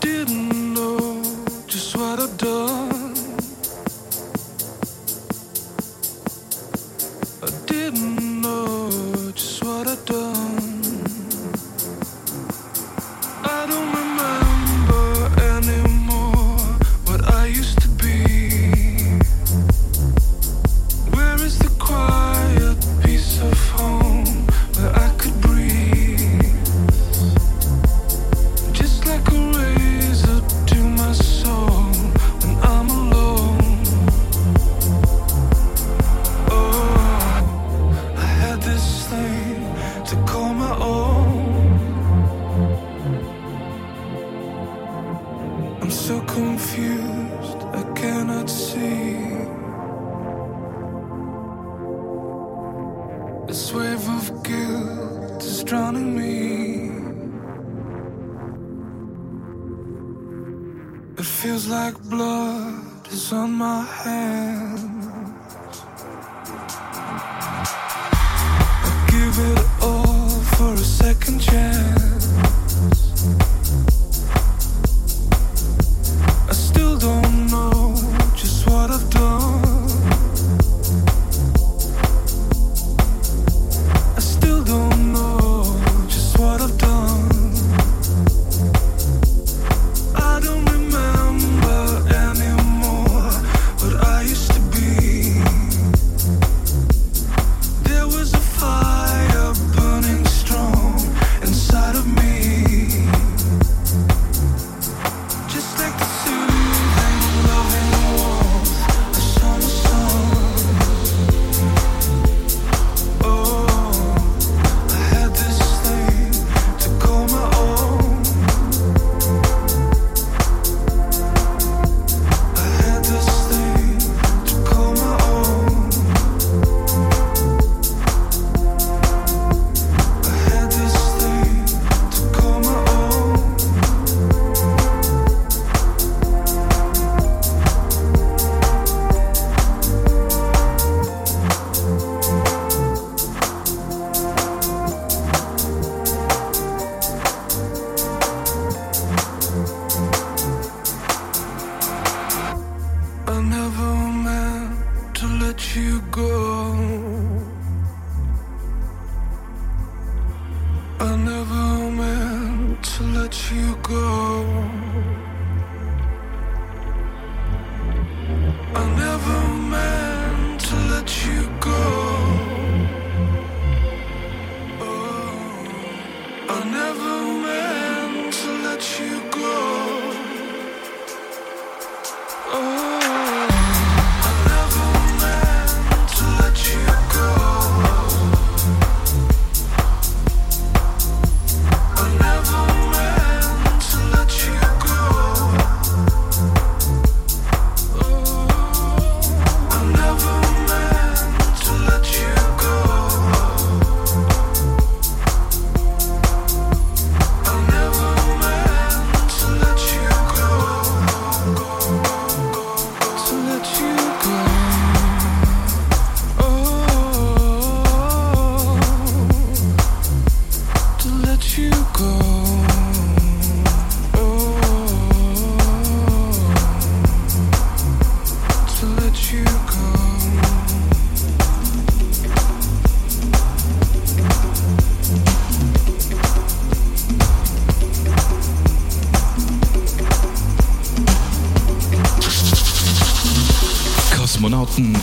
student 0.07 0.66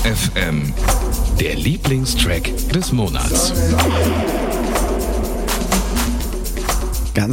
FM. 0.04 0.74
Der 1.39 1.56
Lieblingstrack 1.56 2.44
des 2.74 2.91
Monats. 2.91 3.54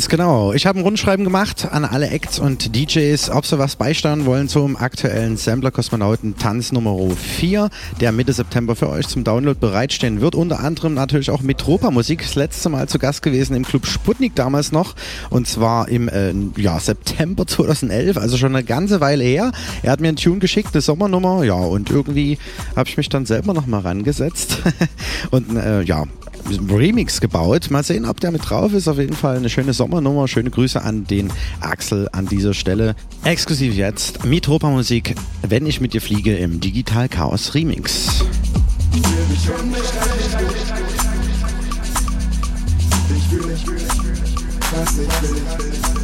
Ganz 0.01 0.09
genau. 0.09 0.55
Ich 0.55 0.65
habe 0.65 0.79
ein 0.79 0.83
Rundschreiben 0.83 1.27
gemacht 1.27 1.69
an 1.71 1.85
alle 1.85 2.09
Acts 2.09 2.39
und 2.39 2.75
DJs, 2.75 3.29
ob 3.33 3.45
sie 3.45 3.59
was 3.59 3.77
beisteuern 3.77 4.25
wollen 4.25 4.49
zum 4.49 4.79
aktuellen 4.79 5.37
Sampler 5.37 5.71
Kosmonauten 5.71 6.39
Tanz 6.39 6.73
Nummer 6.73 6.97
4, 7.15 7.69
der 8.01 8.11
Mitte 8.11 8.33
September 8.33 8.75
für 8.75 8.89
euch 8.89 9.09
zum 9.09 9.25
Download 9.25 9.61
bereitstehen 9.61 10.23
wird. 10.23 10.35
Unter 10.35 10.61
anderem 10.61 10.95
natürlich 10.95 11.31
auch 11.31 11.43
Metropa 11.43 11.91
Musik, 11.91 12.23
das 12.23 12.35
letzte 12.35 12.71
Mal 12.71 12.89
zu 12.89 12.99
Gast 12.99 13.21
gewesen 13.21 13.55
im 13.55 13.63
Club 13.63 13.85
Sputnik 13.85 14.35
damals 14.35 14.73
noch 14.73 14.95
und 15.29 15.47
zwar 15.47 15.91
im 15.91 16.09
äh, 16.09 16.33
ja, 16.57 16.81
September 16.81 17.47
2011, 17.47 18.17
also 18.17 18.39
schon 18.39 18.57
eine 18.57 18.65
ganze 18.65 19.03
Weile 19.03 19.25
her. 19.25 19.53
Er 19.83 19.93
hat 19.93 20.01
mir 20.01 20.09
einen 20.09 20.17
Tune 20.17 20.39
geschickt, 20.39 20.71
eine 20.73 20.81
Sommernummer, 20.81 21.45
ja 21.45 21.53
und 21.57 21.91
irgendwie 21.91 22.39
habe 22.75 22.89
ich 22.89 22.97
mich 22.97 23.11
dann 23.11 23.27
selber 23.27 23.53
noch 23.53 23.67
mal 23.67 23.81
rangesetzt 23.81 24.63
und 25.31 25.55
äh, 25.59 25.83
ja, 25.83 26.07
Remix 26.49 27.21
gebaut. 27.21 27.71
Mal 27.71 27.83
sehen, 27.83 28.05
ob 28.05 28.21
der 28.21 28.31
mit 28.31 28.49
drauf 28.49 28.73
ist. 28.73 28.89
Auf 28.89 28.99
jeden 28.99 29.15
Fall 29.15 29.37
eine 29.37 29.49
schöne 29.49 29.73
Sommernummer. 29.73 30.29
Schöne 30.29 30.51
Grüße 30.51 30.83
an 30.83 31.07
den 31.07 31.33
Axel 31.61 32.09
an 32.13 32.27
dieser 32.27 32.55
Stelle. 32.55 32.95
Exklusiv 33.25 33.75
jetzt 33.75 34.25
Mitropa 34.25 34.71
Musik, 34.71 35.15
wenn 35.47 35.67
ich 35.67 35.81
mit 35.81 35.93
dir 35.93 36.01
fliege 36.01 36.37
im 36.37 36.61
Digital 36.61 37.09
Chaos 37.09 37.55
Remix. 37.55 38.25
Ich 45.73 46.00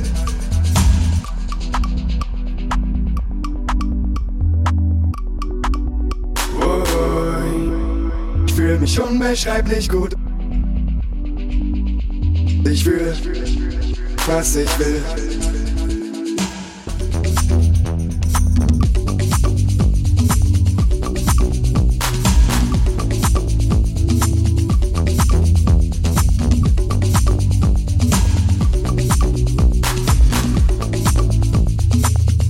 fühle 8.66 8.80
mich 8.80 9.00
unbeschreiblich 9.00 9.88
gut. 9.88 10.16
Ich 12.68 12.82
fühle, 12.82 13.14
was 14.26 14.56
ich 14.56 14.78
will. 14.80 15.02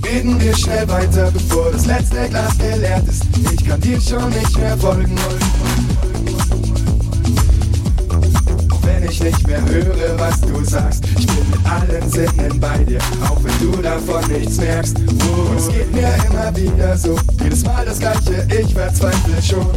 Reden 0.03 0.39
wir 0.39 0.55
schnell 0.55 0.87
weiter, 0.87 1.29
bevor 1.31 1.71
das 1.71 1.85
letzte 1.85 2.27
Glas 2.29 2.57
geleert 2.57 3.07
ist. 3.07 3.23
Ich 3.53 3.63
kann 3.63 3.79
dir 3.81 4.01
schon 4.01 4.29
nicht 4.29 4.57
mehr 4.57 4.75
folgen. 4.77 5.15
Auch 5.15 5.76
ich 9.09 9.23
nicht 9.23 9.47
mehr 9.47 9.61
höre, 9.65 10.19
was 10.19 10.41
du 10.41 10.63
sagst. 10.63 11.05
Ich 11.17 11.27
bin 11.27 11.49
mit 11.49 11.65
allen 11.69 12.09
Sinnen 12.09 12.59
bei 12.59 12.77
dir, 12.83 12.99
auch 13.27 13.39
wenn 13.43 13.71
du 13.71 13.81
davon 13.81 14.23
nichts 14.31 14.57
merkst. 14.57 14.97
Und 14.99 15.57
es 15.57 15.67
geht 15.69 15.93
mir 15.93 16.13
immer 16.29 16.55
wieder 16.55 16.97
so, 16.97 17.17
jedes 17.41 17.63
Mal 17.63 17.85
das 17.85 17.99
gleiche, 17.99 18.47
ich 18.59 18.73
verzweifle 18.73 19.41
schon. 19.41 19.67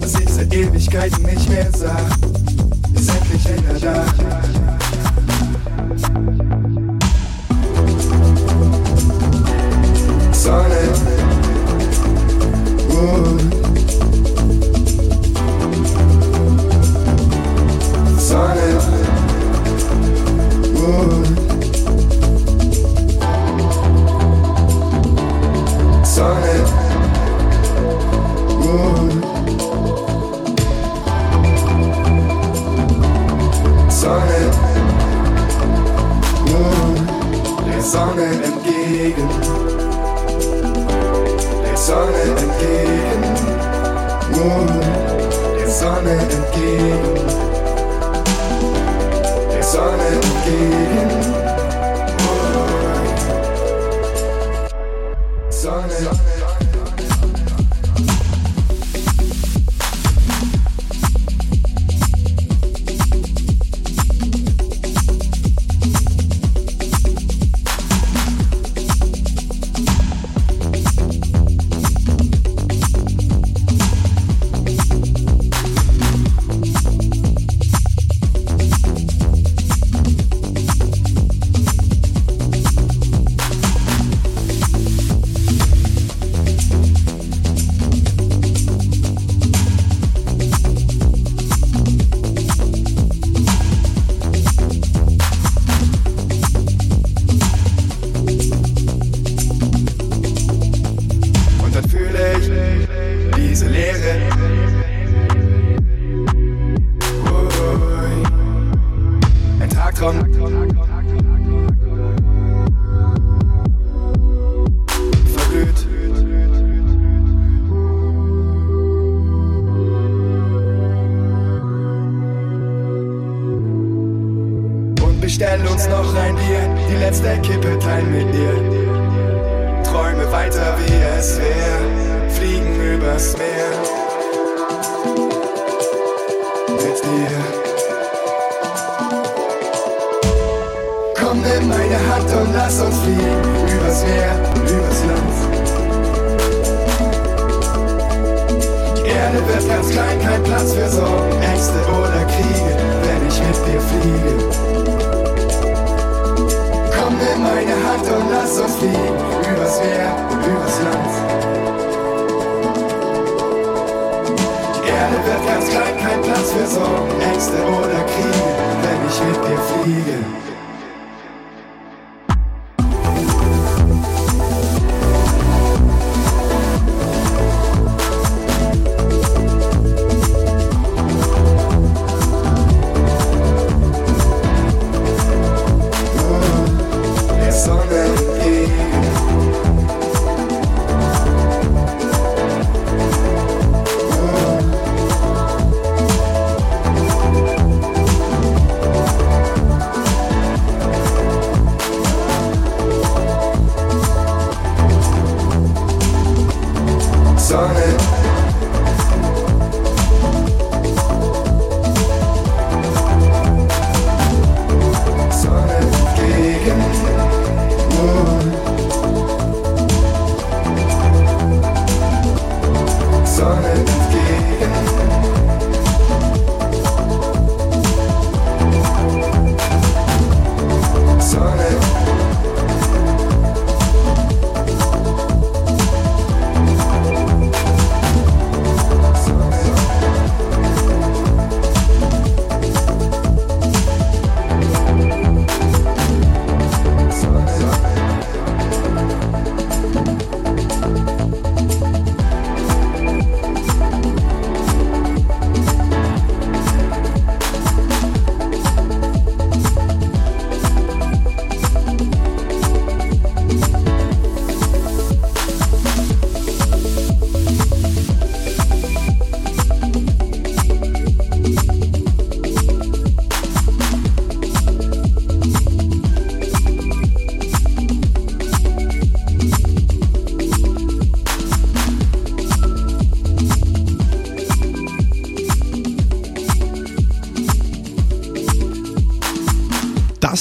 Was 0.00 0.20
ich 0.20 0.28
seit 0.30 0.54
Ewigkeiten 0.54 1.22
nicht 1.24 1.48
mehr 1.48 1.70
sah, 1.72 1.96
ist 2.94 3.10
endlich 3.10 3.44
wieder 3.44 3.80
da. 3.80 4.04
Sonne. 10.32 10.78
Uh. 12.90 13.57
Entgegen 39.08 39.28
der 41.64 41.76
Sonne 41.76 42.22
entgegen, 42.36 43.22
nur 44.30 44.66
der 45.58 45.70
Sonne 45.70 46.12
entgegen, 46.12 47.14
der 49.52 49.62
Sonne 49.62 50.06
entgegen, 50.06 51.07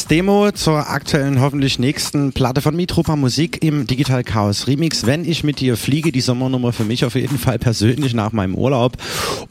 Demo 0.09 0.51
zur 0.53 0.89
aktuellen, 0.89 1.41
hoffentlich 1.41 1.79
nächsten 1.79 2.31
Platte 2.31 2.61
von 2.61 2.73
Mitropa 2.73 3.17
Musik 3.17 3.61
im 3.61 3.87
Digital 3.87 4.23
Chaos 4.23 4.65
Remix. 4.65 5.05
Wenn 5.05 5.25
ich 5.25 5.43
mit 5.43 5.59
dir 5.59 5.75
fliege, 5.75 6.13
die 6.13 6.21
Sommernummer 6.21 6.71
für 6.71 6.85
mich 6.85 7.03
auf 7.03 7.15
jeden 7.15 7.37
Fall 7.37 7.59
persönlich 7.59 8.13
nach 8.13 8.31
meinem 8.31 8.55
Urlaub. 8.55 8.93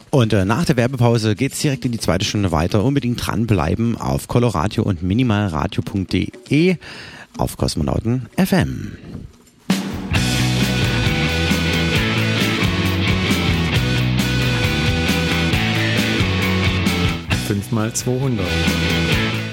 Und 0.09 0.33
äh, 0.33 0.47
nach 0.47 0.65
der 0.65 0.79
Werbepause 0.79 1.35
geht's 1.35 1.61
direkt 1.61 1.85
in 1.85 1.93
die 1.93 1.99
zweite 1.99 2.25
Stunde 2.25 2.53
weiter. 2.53 2.85
Unbedingt 2.85 3.27
dranbleiben 3.27 3.97
auf 3.97 4.29
Coloradio 4.29 4.83
und 4.83 5.03
minimalradio.de 5.03 6.77
auf 7.37 7.57
Kosmonauten 7.59 8.27
FM. 8.39 8.97
Fünf 17.47 17.71
mal 17.73 17.93
200. 17.93 18.41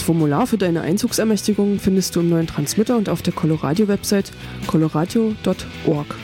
Das 0.00 0.06
Formular 0.06 0.46
für 0.46 0.56
deine 0.56 0.80
Einzugsermächtigung 0.80 1.78
findest 1.78 2.16
du 2.16 2.20
im 2.20 2.30
neuen 2.30 2.46
Transmitter 2.46 2.96
und 2.96 3.10
auf 3.10 3.20
der 3.20 3.34
Coloradio-Website 3.34 4.32
coloradio.org. 4.66 6.14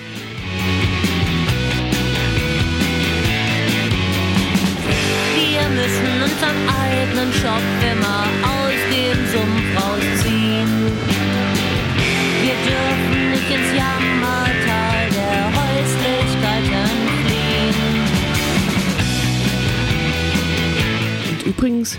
Wir 5.35 5.69
müssen 5.69 6.23
unseren 6.25 6.57
eigenen 6.73 7.31
Schopf 7.35 7.63
immer 7.93 8.25
aus 8.49 8.81
dem 8.89 9.19
Sumpf 9.31 9.69
rausziehen. 9.77 10.73
Wir 12.41 12.57
dürfen 12.65 13.31
nicht 13.33 13.51
ins 13.51 13.71
Jammertal 13.77 15.05
der 15.13 15.53
Häuslichkeiten 15.53 16.89
fliehen. 17.27 17.77
Und 21.29 21.41
übrigens, 21.47 21.99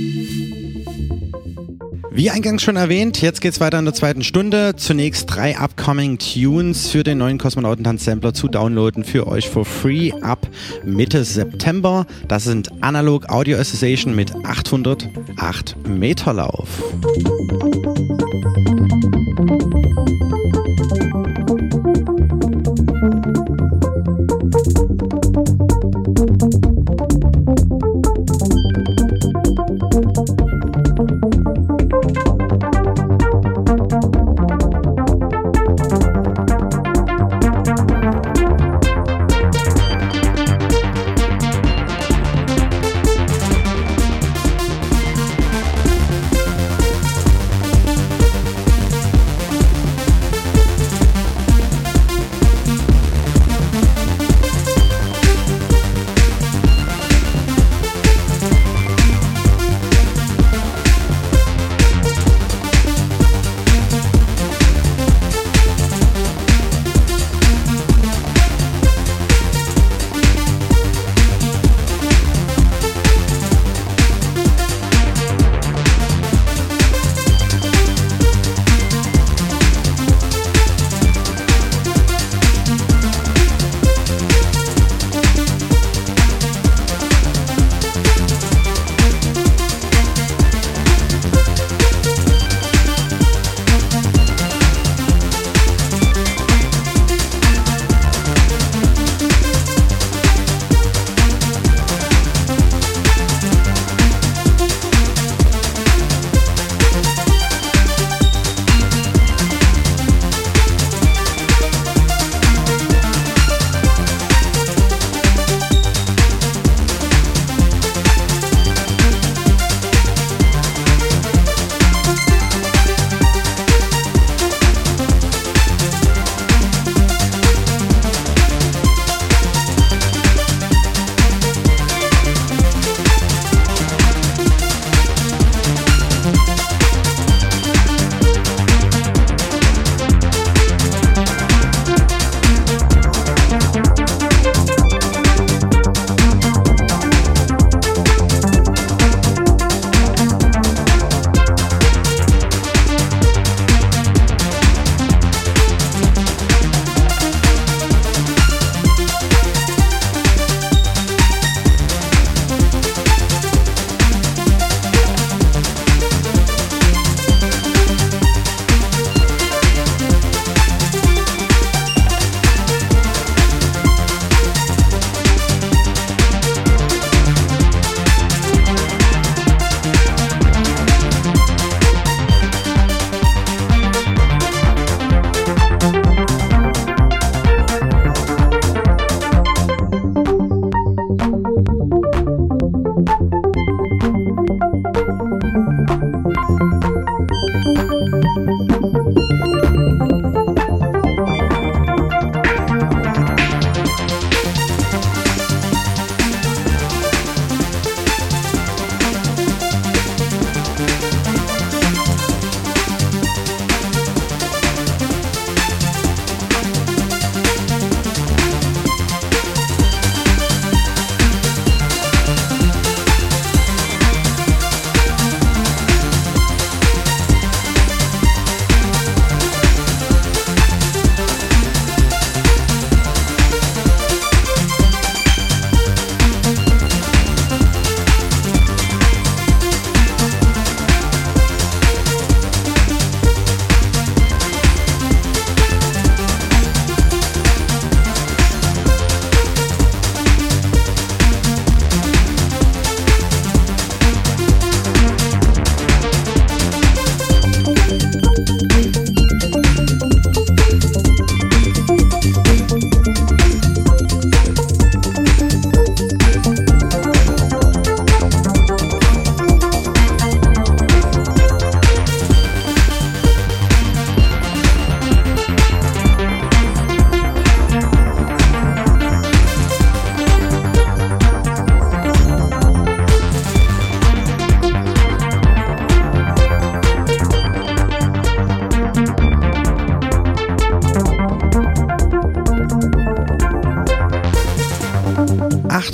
Wie 2.13 2.29
eingangs 2.29 2.61
schon 2.61 2.75
erwähnt, 2.75 3.21
jetzt 3.21 3.39
geht's 3.39 3.61
weiter 3.61 3.79
in 3.79 3.85
der 3.85 3.93
zweiten 3.93 4.21
Stunde. 4.21 4.75
Zunächst 4.75 5.33
drei 5.33 5.57
upcoming 5.57 6.17
Tunes 6.17 6.89
für 6.89 7.03
den 7.03 7.17
neuen 7.19 7.37
Kosmonautentanz-Sampler 7.37 8.33
zu 8.33 8.49
downloaden 8.49 9.05
für 9.05 9.27
euch 9.27 9.47
for 9.47 9.63
free 9.63 10.11
ab 10.21 10.45
Mitte 10.83 11.23
September. 11.23 12.05
Das 12.27 12.43
sind 12.43 12.69
Analog 12.83 13.29
Audio 13.29 13.57
Association 13.57 14.13
mit 14.13 14.35
808 14.43 15.77
Meter 15.87 16.33
Lauf. 16.33 16.83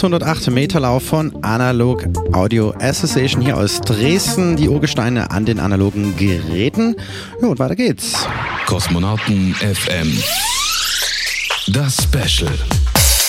808 0.07 0.51
Meter 0.51 0.79
Lauf 0.79 1.03
von 1.03 1.43
Analog 1.43 2.05
Audio 2.31 2.73
Association 2.79 3.41
hier 3.41 3.57
aus 3.57 3.81
Dresden. 3.81 4.55
Die 4.55 4.69
Urgesteine 4.69 5.31
an 5.31 5.45
den 5.45 5.59
analogen 5.59 6.15
Geräten. 6.15 6.95
Ja, 7.41 7.49
und 7.49 7.59
weiter 7.59 7.75
geht's. 7.75 8.25
Kosmonauten 8.67 9.53
FM. 9.55 10.17
Das 11.73 11.97
Special. 12.03 12.53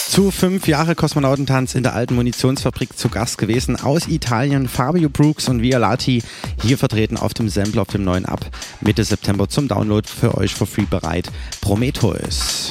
Zu 0.09 0.31
fünf 0.31 0.69
Jahre 0.69 0.95
Kosmonautentanz 0.95 1.75
in 1.75 1.83
der 1.83 1.97
alten 1.97 2.15
Munitionsfabrik 2.15 2.97
zu 2.97 3.09
Gast 3.09 3.39
gewesen. 3.39 3.75
Aus 3.75 4.07
Italien 4.07 4.69
Fabio 4.69 5.09
Brooks 5.09 5.49
und 5.49 5.63
Violati 5.63 6.23
hier 6.63 6.79
vertreten 6.79 7.17
auf 7.17 7.35
dem 7.35 7.49
Sample 7.49 7.83
auf 7.83 7.89
dem 7.89 8.05
neuen 8.05 8.25
Ab. 8.25 8.47
Mitte 8.81 9.03
September 9.03 9.49
zum 9.49 9.67
Download 9.67 10.07
für 10.07 10.39
euch 10.39 10.55
for 10.55 10.69
free 10.69 10.87
bereit. 10.89 11.29
Prometheus. 11.61 12.68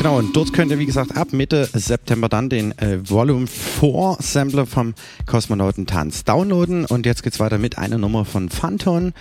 Genau. 0.00 0.18
Und 0.18 0.34
dort 0.34 0.52
könnt 0.52 0.70
ihr, 0.70 0.78
wie 0.78 0.86
gesagt, 0.86 1.16
ab 1.16 1.32
Mitte 1.32 1.68
September 1.72 2.28
dann 2.28 2.48
den 2.48 2.76
äh, 2.78 2.98
Volume 3.08 3.46
4 3.46 4.16
Sampler 4.18 4.66
vom 4.66 4.94
Kosmonautentanz 5.26 6.24
downloaden. 6.24 6.86
Und 6.86 7.06
jetzt 7.06 7.22
geht's 7.22 7.38
weiter 7.38 7.58
mit 7.58 7.78
einer 7.78 7.98
Nummer 7.98 8.24
von 8.24 8.48
Phanton. 8.48 9.12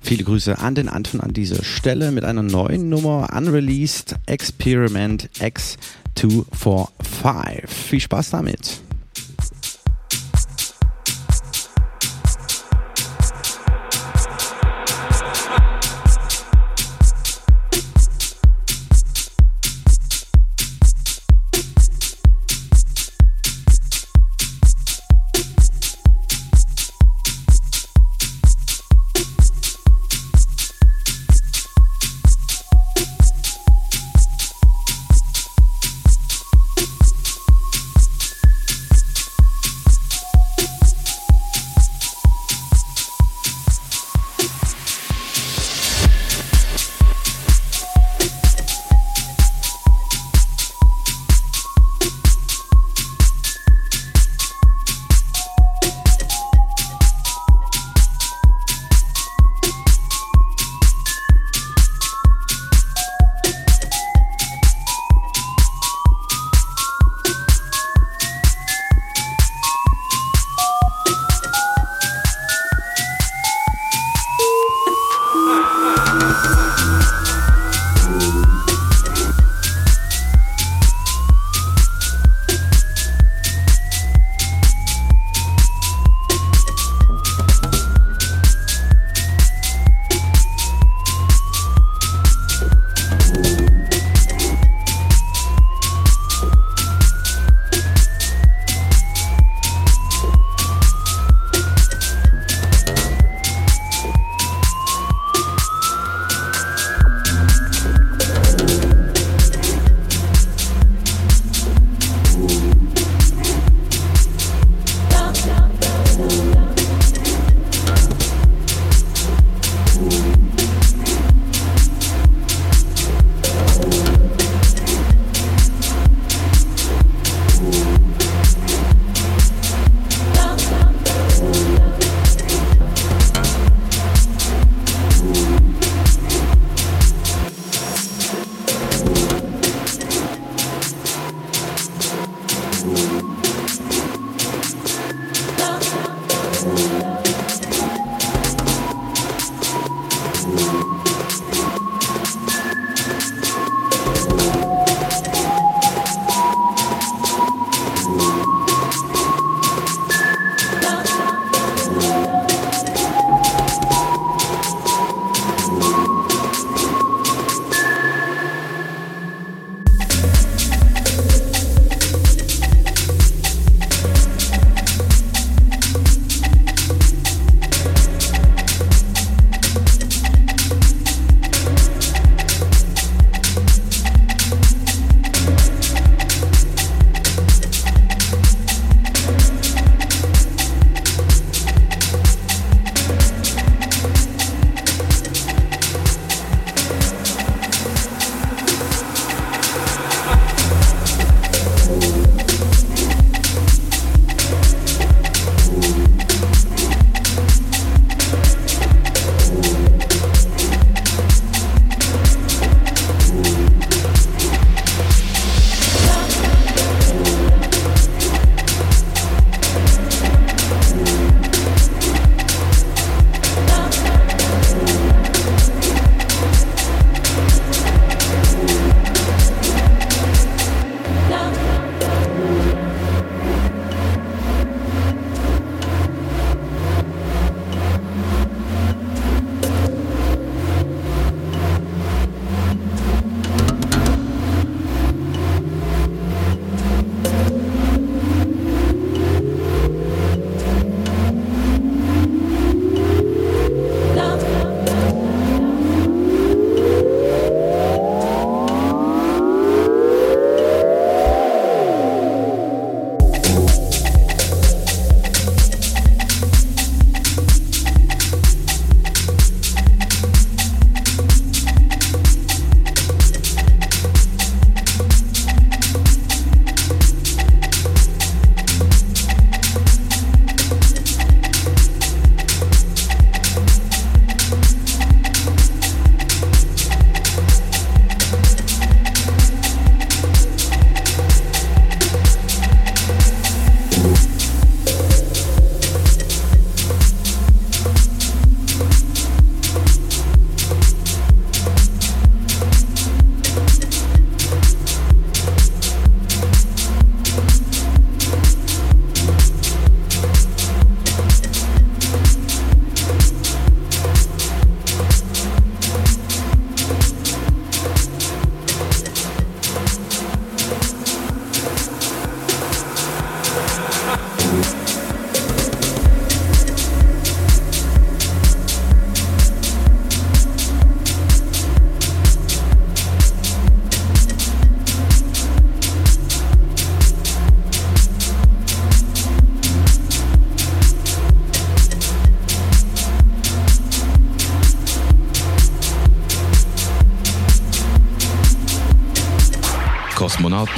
Viele 0.00 0.24
Grüße 0.24 0.58
an 0.58 0.74
den 0.74 0.88
Anton 0.88 1.20
an 1.20 1.32
dieser 1.32 1.64
Stelle 1.64 2.12
mit 2.12 2.24
einer 2.24 2.42
neuen 2.42 2.88
Nummer, 2.88 3.28
Unreleased 3.36 4.14
Experiment 4.26 5.28
X245. 5.40 7.66
Viel 7.66 8.00
Spaß 8.00 8.30
damit. 8.30 8.80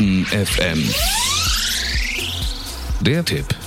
Kosmonauten 0.00 0.24
FM. 0.24 0.94
Der 3.00 3.24
Tipp. 3.24 3.59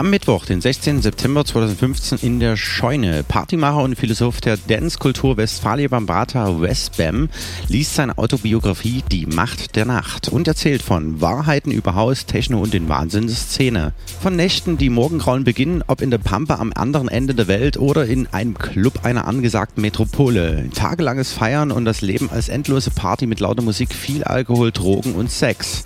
Am 0.00 0.08
Mittwoch, 0.08 0.46
den 0.46 0.62
16. 0.62 1.02
September 1.02 1.44
2015 1.44 2.20
in 2.22 2.40
der 2.40 2.56
Scheune. 2.56 3.22
Partymacher 3.22 3.82
und 3.82 3.96
Philosoph 3.96 4.40
der 4.40 4.56
Dance-Kultur 4.56 5.36
Westfalia 5.36 5.88
Bambata 5.88 6.58
Westbam 6.58 7.28
liest 7.68 7.96
seine 7.96 8.16
Autobiografie 8.16 9.04
Die 9.12 9.26
Macht 9.26 9.76
der 9.76 9.84
Nacht 9.84 10.30
und 10.30 10.48
erzählt 10.48 10.80
von 10.80 11.20
Wahrheiten 11.20 11.70
über 11.70 11.96
Haus, 11.96 12.24
Techno 12.24 12.60
und 12.60 12.72
den 12.72 12.88
Wahnsinn 12.88 13.26
der 13.26 13.36
Szene. 13.36 13.92
Von 14.22 14.36
Nächten, 14.36 14.78
die 14.78 14.88
morgengrauen 14.88 15.44
beginnen, 15.44 15.84
ob 15.86 16.00
in 16.00 16.10
der 16.10 16.16
Pampa 16.16 16.54
am 16.54 16.72
anderen 16.74 17.08
Ende 17.08 17.34
der 17.34 17.46
Welt 17.46 17.76
oder 17.76 18.06
in 18.06 18.26
einem 18.28 18.56
Club 18.56 19.00
einer 19.02 19.28
angesagten 19.28 19.82
Metropole. 19.82 20.70
Tagelanges 20.74 21.34
Feiern 21.34 21.70
und 21.70 21.84
das 21.84 22.00
Leben 22.00 22.30
als 22.30 22.48
endlose 22.48 22.90
Party 22.90 23.26
mit 23.26 23.40
lauter 23.40 23.62
Musik, 23.62 23.92
viel 23.92 24.24
Alkohol, 24.24 24.72
Drogen 24.72 25.12
und 25.12 25.30
Sex. 25.30 25.84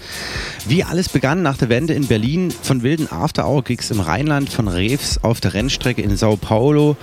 Wie 0.67 0.85
alles 0.85 1.09
begann 1.09 1.43
nach 1.43 1.59
der 1.59 1.69
Wende 1.69 1.95
in 1.95 2.07
Berlin, 2.07 2.53
von 2.63 2.85
wilden 2.85 3.11
After-Hour-Gigs 3.11 3.91
im 3.91 4.04
Rheinland, 4.07 4.51
von 4.51 4.69
Reves 4.69 5.23
auf 5.23 5.41
der 5.41 5.55
Rennstrecke 5.55 6.03
in 6.03 6.17
Sao 6.17 6.37
Paulo 6.37 6.97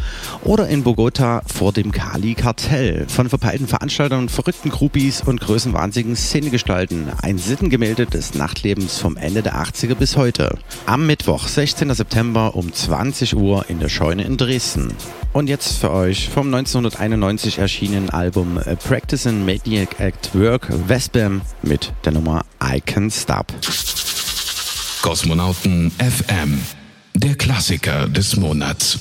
oder 0.44 0.68
in 0.68 0.84
Bogota 0.84 1.42
vor 1.46 1.74
dem 1.74 1.92
Kali-Kartell. 1.92 3.06
Von 3.08 3.30
verpeilten 3.30 3.68
Veranstaltern, 3.68 4.30
verrückten 4.30 4.70
Groupies 4.70 5.22
und 5.22 5.42
größenwahnsinnigen 5.42 6.16
Szenegestalten. 6.16 7.08
Ein 7.22 7.38
Sittengemälde 7.38 8.06
des 8.06 8.34
Nachtlebens 8.34 9.00
vom 9.00 9.18
Ende 9.18 9.42
der 9.42 9.56
80er 9.56 9.96
bis 9.96 10.18
heute. 10.18 10.58
Am 10.86 11.06
Mittwoch, 11.06 11.48
16. 11.48 11.94
September 11.94 12.56
um 12.56 12.74
20 12.74 13.36
Uhr 13.36 13.66
in 13.70 13.80
der 13.80 13.90
Scheune 13.90 14.24
in 14.24 14.38
Dresden. 14.38 14.94
Und 15.34 15.48
jetzt 15.48 15.78
für 15.78 15.92
euch 15.92 16.30
vom 16.30 16.48
1991 16.48 17.60
erschienenen 17.60 18.10
Album 18.10 18.58
A 18.58 18.76
Practice 18.76 19.26
in 19.26 19.46
Maniac 19.46 20.00
at 20.00 20.34
Work 20.34 20.68
Vespam 20.88 21.42
mit 21.62 21.94
der 22.06 22.12
Nummer 22.14 22.46
I 22.62 22.82
Can 22.82 23.10
Stop. 23.10 23.54
Kosmonauten 25.02 25.92
FM. 25.92 26.81
Der 27.14 27.36
Klassiker 27.36 28.08
des 28.08 28.38
Monats. 28.38 29.00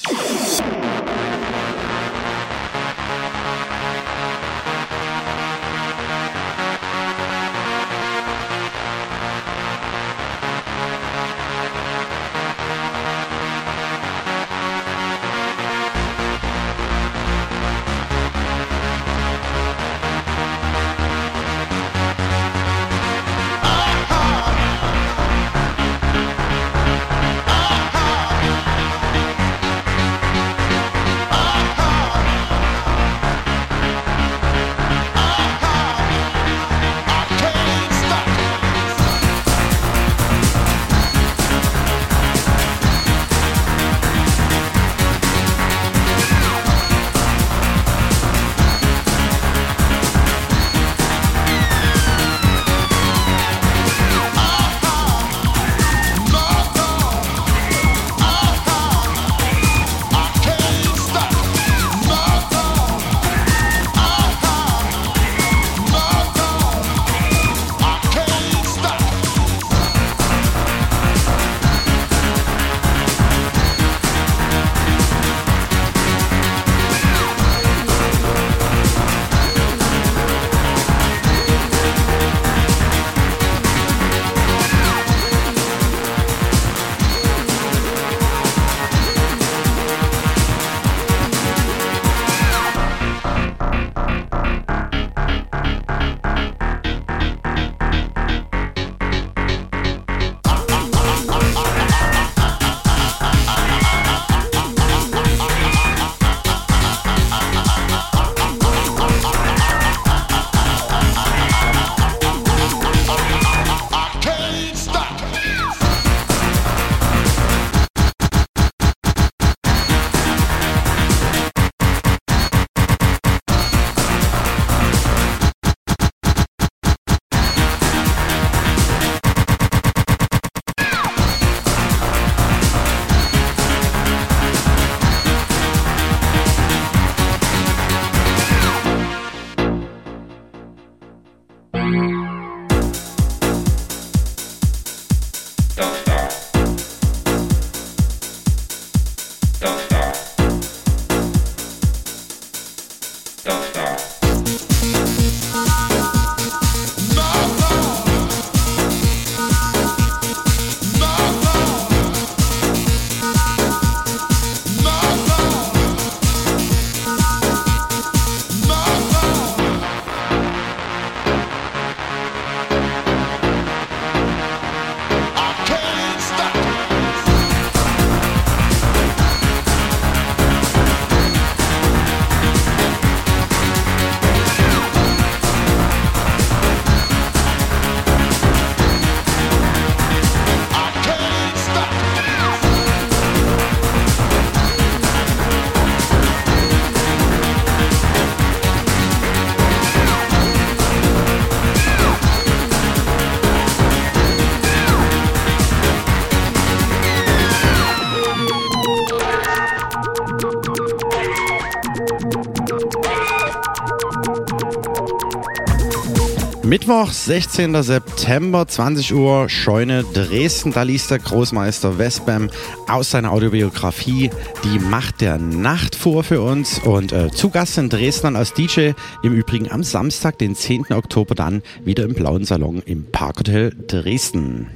Mittwoch, 216.91 217.12
16. 217.12 217.83
September, 217.85 218.67
20 218.67 219.15
Uhr, 219.15 219.49
Scheune 219.49 220.03
Dresden. 220.03 220.73
Da 220.73 220.83
liest 220.83 221.12
der 221.12 221.21
Großmeister 221.21 221.99
Westbam 221.99 222.51
aus 222.89 223.12
seiner 223.12 223.31
Autobiografie 223.31 224.29
Die 224.65 224.81
Macht 224.81 225.21
der 225.21 225.39
Nacht 225.39 225.95
vor 225.95 226.25
für 226.25 226.41
uns. 226.41 226.81
Und 226.81 227.12
äh, 227.12 227.31
zu 227.31 227.51
Gast 227.51 227.79
in 227.79 227.91
Dresden 227.91 228.35
als 228.35 228.55
DJ. 228.55 228.91
Im 229.23 229.35
Übrigen 229.35 229.71
am 229.71 229.85
Samstag, 229.85 230.39
den 230.39 230.57
10. 230.57 230.87
Oktober, 230.91 231.37
dann 231.37 231.62
wieder 231.85 232.03
im 232.03 232.15
Blauen 232.15 232.45
Salon 232.45 232.83
im 232.85 233.09
Parkhotel 233.12 233.73
Dresden. 233.87 234.67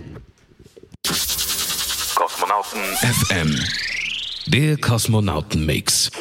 Kosmonauten 2.15 2.81
FM. 3.03 3.59
Der 4.47 4.77
Kosmonauten-Mix. 4.77 6.13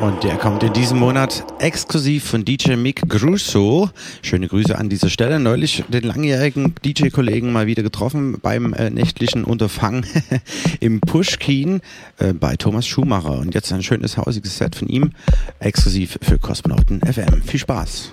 Und 0.00 0.22
der 0.22 0.36
kommt 0.36 0.62
in 0.62 0.72
diesem 0.72 0.98
Monat 1.00 1.44
exklusiv 1.58 2.24
von 2.24 2.44
DJ 2.44 2.76
Mick 2.76 3.08
Grusso. 3.08 3.90
Schöne 4.22 4.46
Grüße 4.46 4.78
an 4.78 4.88
dieser 4.88 5.10
Stelle. 5.10 5.40
Neulich 5.40 5.82
den 5.88 6.04
langjährigen 6.04 6.74
DJ-Kollegen 6.84 7.52
mal 7.52 7.66
wieder 7.66 7.82
getroffen 7.82 8.38
beim 8.40 8.74
äh, 8.74 8.90
nächtlichen 8.90 9.42
Unterfangen 9.42 10.06
im 10.80 11.00
Pushkin 11.00 11.80
äh, 12.18 12.32
bei 12.32 12.54
Thomas 12.54 12.86
Schumacher. 12.86 13.38
Und 13.38 13.54
jetzt 13.54 13.72
ein 13.72 13.82
schönes 13.82 14.16
hausiges 14.16 14.56
Set 14.58 14.76
von 14.76 14.88
ihm, 14.88 15.10
exklusiv 15.58 16.16
für 16.22 16.38
Kosmonauten 16.38 17.00
FM. 17.00 17.42
Viel 17.42 17.58
Spaß. 17.58 18.12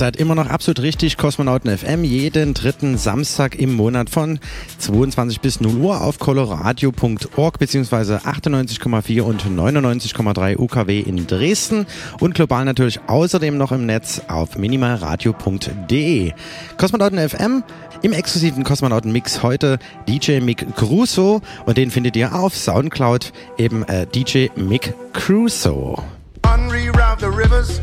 Seid 0.00 0.16
immer 0.16 0.34
noch 0.34 0.48
absolut 0.48 0.80
richtig, 0.80 1.18
Kosmonauten 1.18 1.76
FM, 1.76 2.04
jeden 2.04 2.54
dritten 2.54 2.96
Samstag 2.96 3.54
im 3.56 3.74
Monat 3.74 4.08
von 4.08 4.38
22 4.78 5.42
bis 5.42 5.60
0 5.60 5.76
Uhr 5.76 6.00
auf 6.00 6.18
coloradio.org 6.18 7.58
bzw. 7.58 8.14
98,4 8.14 9.20
und 9.20 9.44
99,3 9.44 10.56
UKW 10.58 11.00
in 11.00 11.26
Dresden 11.26 11.84
und 12.18 12.34
global 12.34 12.64
natürlich 12.64 12.98
außerdem 13.08 13.58
noch 13.58 13.72
im 13.72 13.84
Netz 13.84 14.22
auf 14.26 14.56
minimalradio.de. 14.56 16.32
Kosmonauten 16.78 17.28
FM 17.28 17.62
im 18.00 18.14
exklusiven 18.14 18.64
Kosmonauten-Mix 18.64 19.42
heute 19.42 19.78
DJ 20.08 20.40
Mick 20.40 20.64
Crusoe 20.76 21.42
und 21.66 21.76
den 21.76 21.90
findet 21.90 22.16
ihr 22.16 22.34
auf 22.34 22.56
Soundcloud 22.56 23.34
eben 23.58 23.82
äh, 23.82 24.06
DJ 24.06 24.46
Mick 24.56 24.94
Crusoe. 25.12 26.02
Unreroute 26.42 27.20
the 27.20 27.28
rivers, 27.28 27.82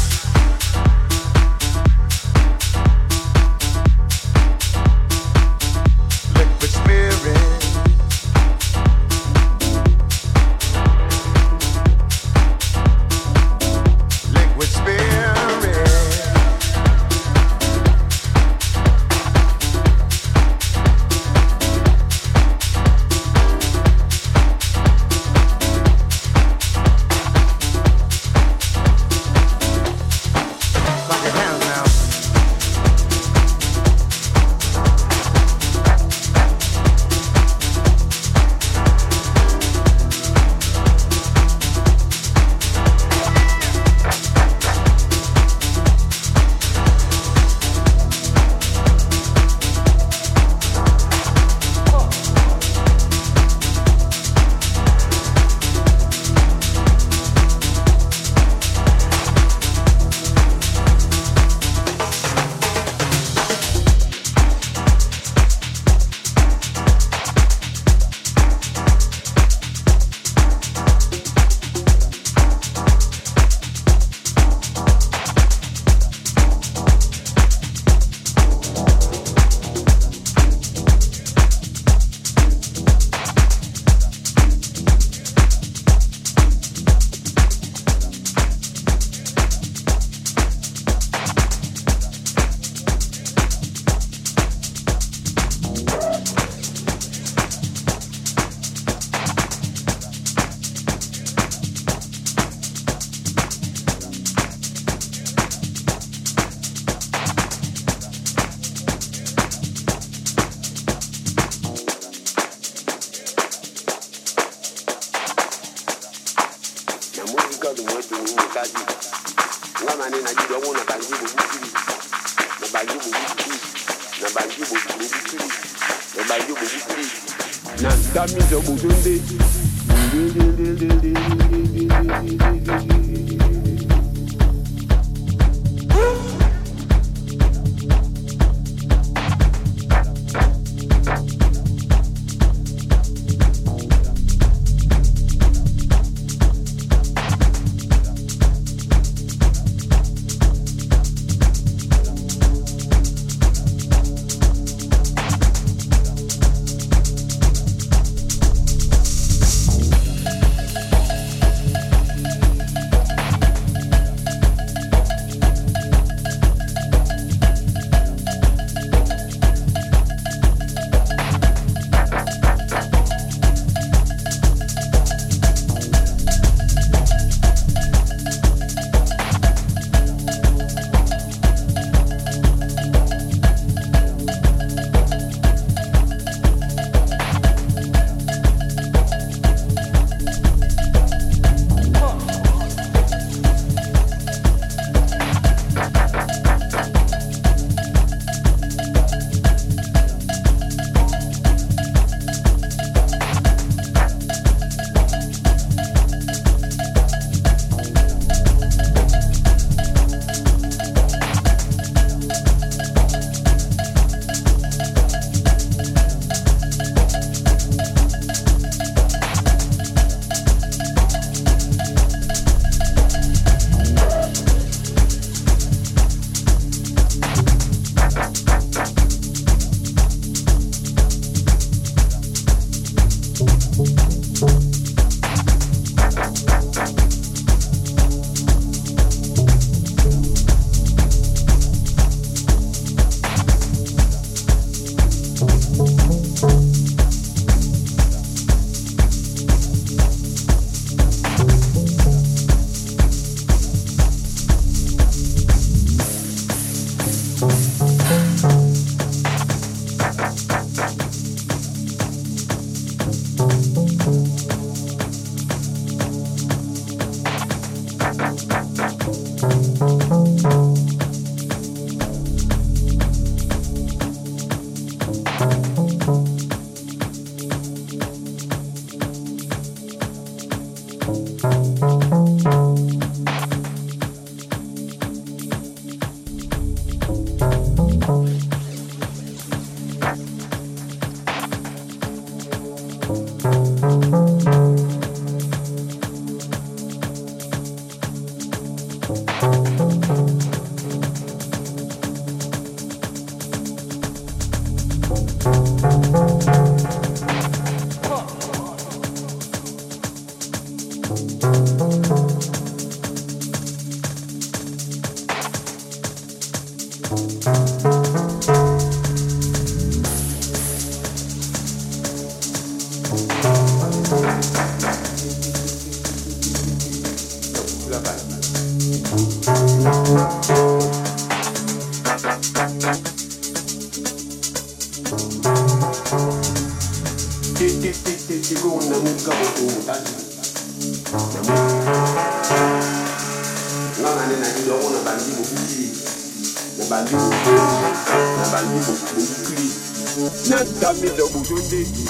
with. 351.69 352.00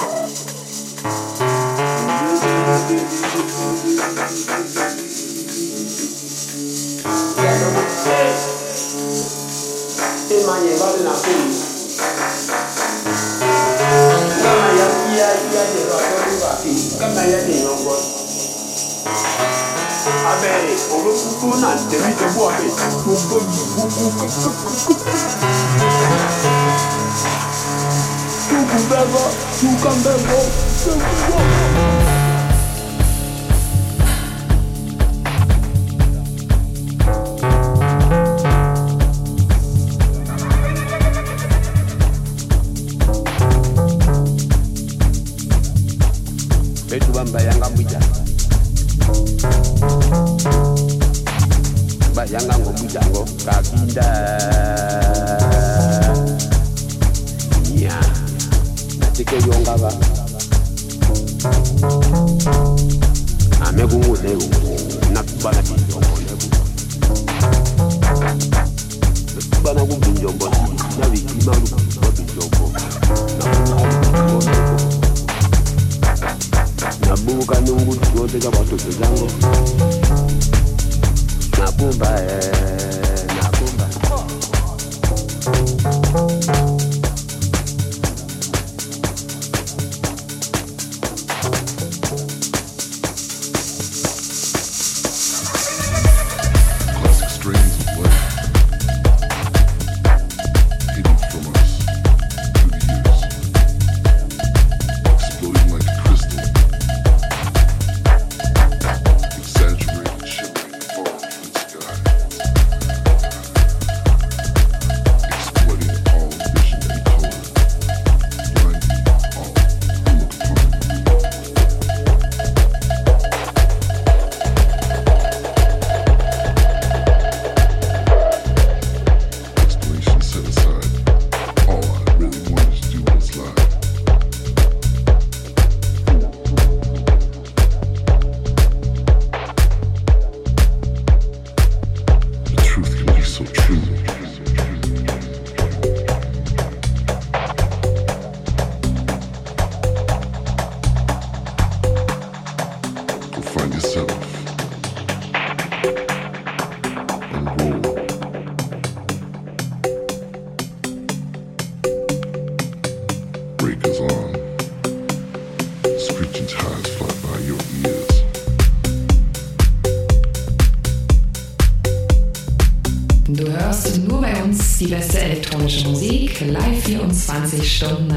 Die 174.82 174.88
beste 174.88 175.20
elektronische 175.20 175.86
Musik, 175.88 176.40
live 176.40 176.82
24 176.84 177.76
Stunden 177.76 178.10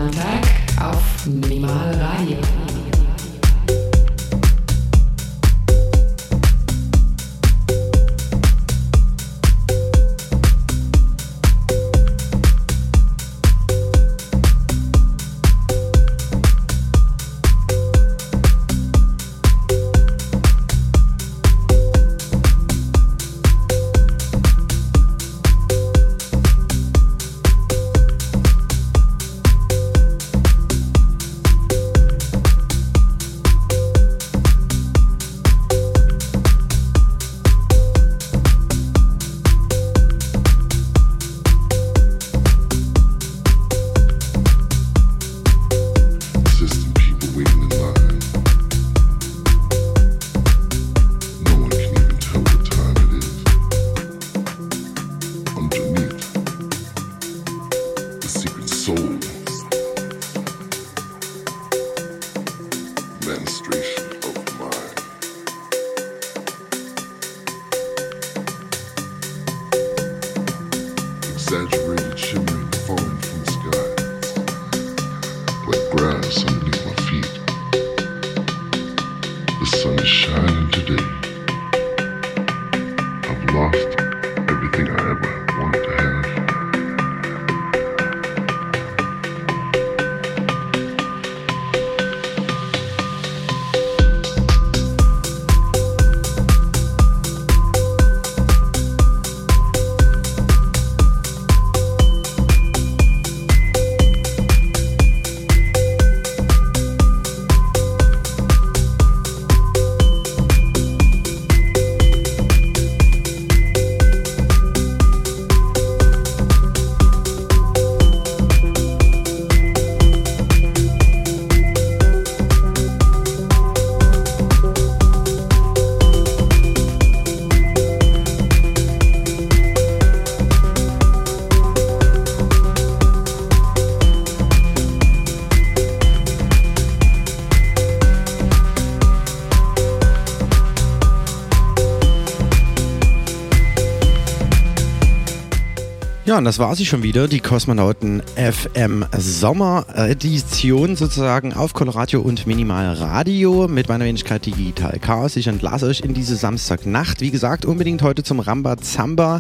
Ja, 146.36 146.40
und 146.40 146.44
das 146.44 146.60
war 146.60 146.76
sie 146.76 146.86
schon 146.86 147.02
wieder, 147.02 147.30
die 147.30 147.40
Kosmonauten 147.40 148.22
FM 148.36 149.06
Sommer-Edition 149.18 150.98
sozusagen 150.98 151.54
auf 151.54 151.74
Coloradio 151.74 152.20
und 152.20 152.46
Minimal 152.46 152.94
Radio 152.96 153.70
mit 153.70 153.88
meiner 153.88 154.04
Wenigkeit 154.04 154.46
Digital 154.46 155.00
Chaos. 155.00 155.38
Ich 155.38 155.48
entlasse 155.48 155.86
euch 155.86 156.02
in 156.02 156.14
diese 156.14 156.36
Samstagnacht. 156.36 157.22
Wie 157.22 157.32
gesagt, 157.32 157.64
unbedingt 157.64 158.02
heute 158.02 158.22
zum 158.22 158.42
Rambazamba 158.42 159.40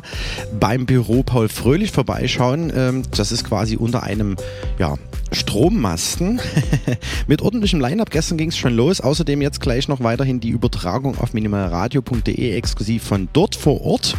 beim 0.57 0.85
Büro 0.85 1.21
Paul 1.23 1.49
Fröhlich 1.49 1.91
vorbeischauen. 1.91 2.71
Ähm, 2.73 3.03
Das 3.11 3.33
ist 3.33 3.43
quasi 3.43 3.75
unter 3.75 4.03
einem, 4.03 4.37
ja, 4.79 4.95
Strommasten 5.31 6.39
mit 7.27 7.41
ordentlichem 7.41 7.79
Line-Up. 7.79 8.09
Gestern 8.09 8.37
ging 8.37 8.49
es 8.49 8.57
schon 8.57 8.75
los. 8.75 9.01
Außerdem 9.01 9.41
jetzt 9.41 9.59
gleich 9.59 9.87
noch 9.87 10.01
weiterhin 10.01 10.39
die 10.39 10.49
Übertragung 10.49 11.17
auf 11.17 11.33
minimalradio.de 11.33 12.55
exklusiv 12.55 13.03
von 13.03 13.27
dort 13.33 13.55
vor 13.55 13.81
Ort. 13.81 14.15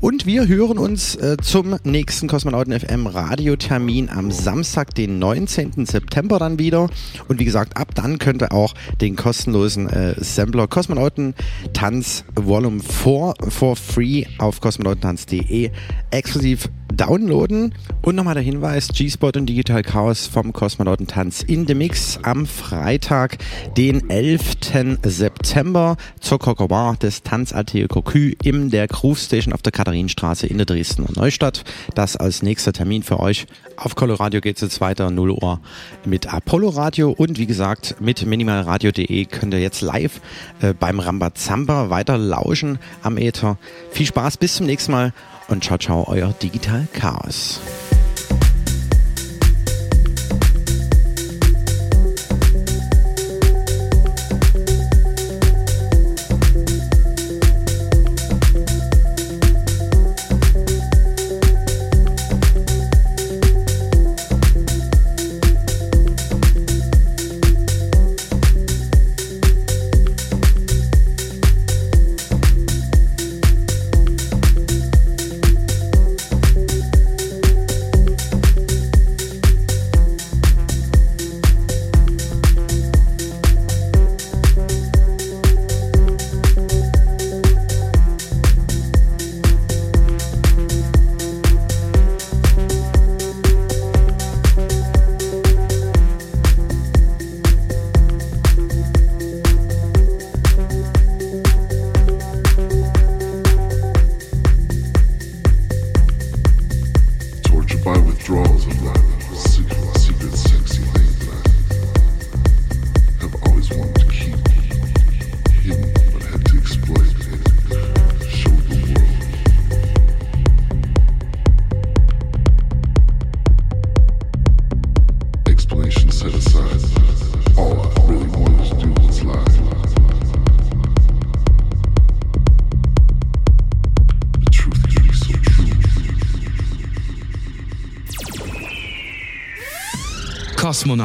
Und 0.00 0.26
wir 0.26 0.48
hören 0.48 0.78
uns 0.78 1.14
äh, 1.16 1.36
zum 1.42 1.76
nächsten 1.84 2.28
Kosmonauten 2.28 2.78
FM 2.78 3.06
Radiotermin 3.06 4.08
am 4.08 4.30
Samstag, 4.30 4.94
den 4.94 5.18
19. 5.18 5.86
September 5.86 6.38
dann 6.38 6.58
wieder. 6.58 6.88
Und 7.28 7.38
wie 7.38 7.44
gesagt, 7.44 7.76
ab 7.76 7.94
dann 7.94 8.18
könnt 8.18 8.42
ihr 8.42 8.52
auch 8.52 8.74
den 9.00 9.16
kostenlosen 9.16 9.88
äh, 9.88 10.14
Sampler 10.18 10.68
Kosmonauten 10.68 11.34
Tanz 11.72 12.24
Volume 12.34 12.80
4 12.80 13.34
for 13.48 13.76
free 13.76 14.24
auf 14.38 14.60
kosmonautentanz.de 14.60 15.70
exklusiv 16.10 16.68
downloaden. 16.92 17.74
Und 18.02 18.16
nochmal 18.16 18.34
der 18.34 18.42
Hinweis, 18.42 18.88
G-Spot 18.88 19.32
und 19.36 19.46
Digital 19.46 19.82
Chaos 19.82 20.26
vom 20.40 20.54
Kosmonautentanz 20.54 21.42
in 21.42 21.66
the 21.66 21.74
Mix 21.74 22.18
am 22.22 22.46
Freitag, 22.46 23.36
den 23.76 24.08
11. 24.08 24.98
September 25.04 25.98
zur 26.18 26.38
Coco 26.38 26.66
Bar 26.66 26.96
des 26.96 27.22
Tanzatelier 27.22 27.88
Cocu 27.88 28.32
in 28.42 28.70
der 28.70 28.88
Groove 28.88 29.18
Station 29.18 29.52
auf 29.52 29.60
der 29.60 29.72
Katharinenstraße 29.72 30.46
in 30.46 30.56
der 30.56 30.64
Dresdner 30.64 31.08
Neustadt. 31.14 31.64
Das 31.94 32.16
als 32.16 32.42
nächster 32.42 32.72
Termin 32.72 33.02
für 33.02 33.20
euch. 33.20 33.46
Auf 33.76 33.96
Coloradio 33.96 34.40
geht 34.40 34.56
es 34.56 34.62
jetzt 34.62 34.80
weiter, 34.80 35.10
0 35.10 35.30
Uhr 35.32 35.60
mit 36.06 36.32
Apollo 36.32 36.70
Radio 36.70 37.10
und 37.10 37.38
wie 37.38 37.46
gesagt 37.46 37.96
mit 38.00 38.24
minimalradio.de 38.24 39.26
könnt 39.26 39.52
ihr 39.52 39.60
jetzt 39.60 39.82
live 39.82 40.22
äh, 40.62 40.72
beim 40.72 41.00
Rambazamba 41.00 41.90
weiter 41.90 42.16
lauschen 42.16 42.78
am 43.02 43.18
Äther. 43.18 43.58
Viel 43.90 44.06
Spaß, 44.06 44.38
bis 44.38 44.54
zum 44.54 44.64
nächsten 44.64 44.92
Mal 44.92 45.12
und 45.48 45.64
ciao 45.64 45.76
ciao, 45.76 46.08
euer 46.08 46.32
Digital 46.40 46.88
Chaos. 46.94 47.60